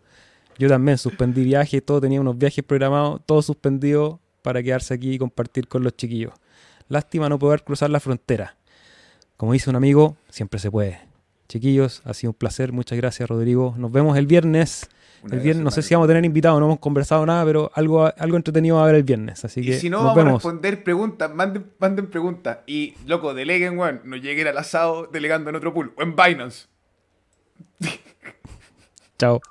[0.59, 5.17] Yo también suspendí viajes, todo tenía unos viajes programados, todo suspendido para quedarse aquí y
[5.17, 6.33] compartir con los chiquillos.
[6.87, 8.57] Lástima no poder cruzar la frontera.
[9.35, 10.99] Como dice un amigo, siempre se puede.
[11.49, 12.71] Chiquillos, ha sido un placer.
[12.73, 13.73] Muchas gracias, Rodrigo.
[13.75, 14.87] Nos vemos el viernes.
[15.31, 18.11] El viernes, no sé si vamos a tener invitados, no hemos conversado nada, pero algo,
[18.17, 19.43] algo entretenido va a haber el viernes.
[19.45, 22.59] Así que y si no, vamos a responder preguntas, manden, manden preguntas.
[22.67, 26.67] Y, loco, deleguen, weón, no lleguen al asado delegando en otro pool o en Binance.
[29.17, 29.41] Chao.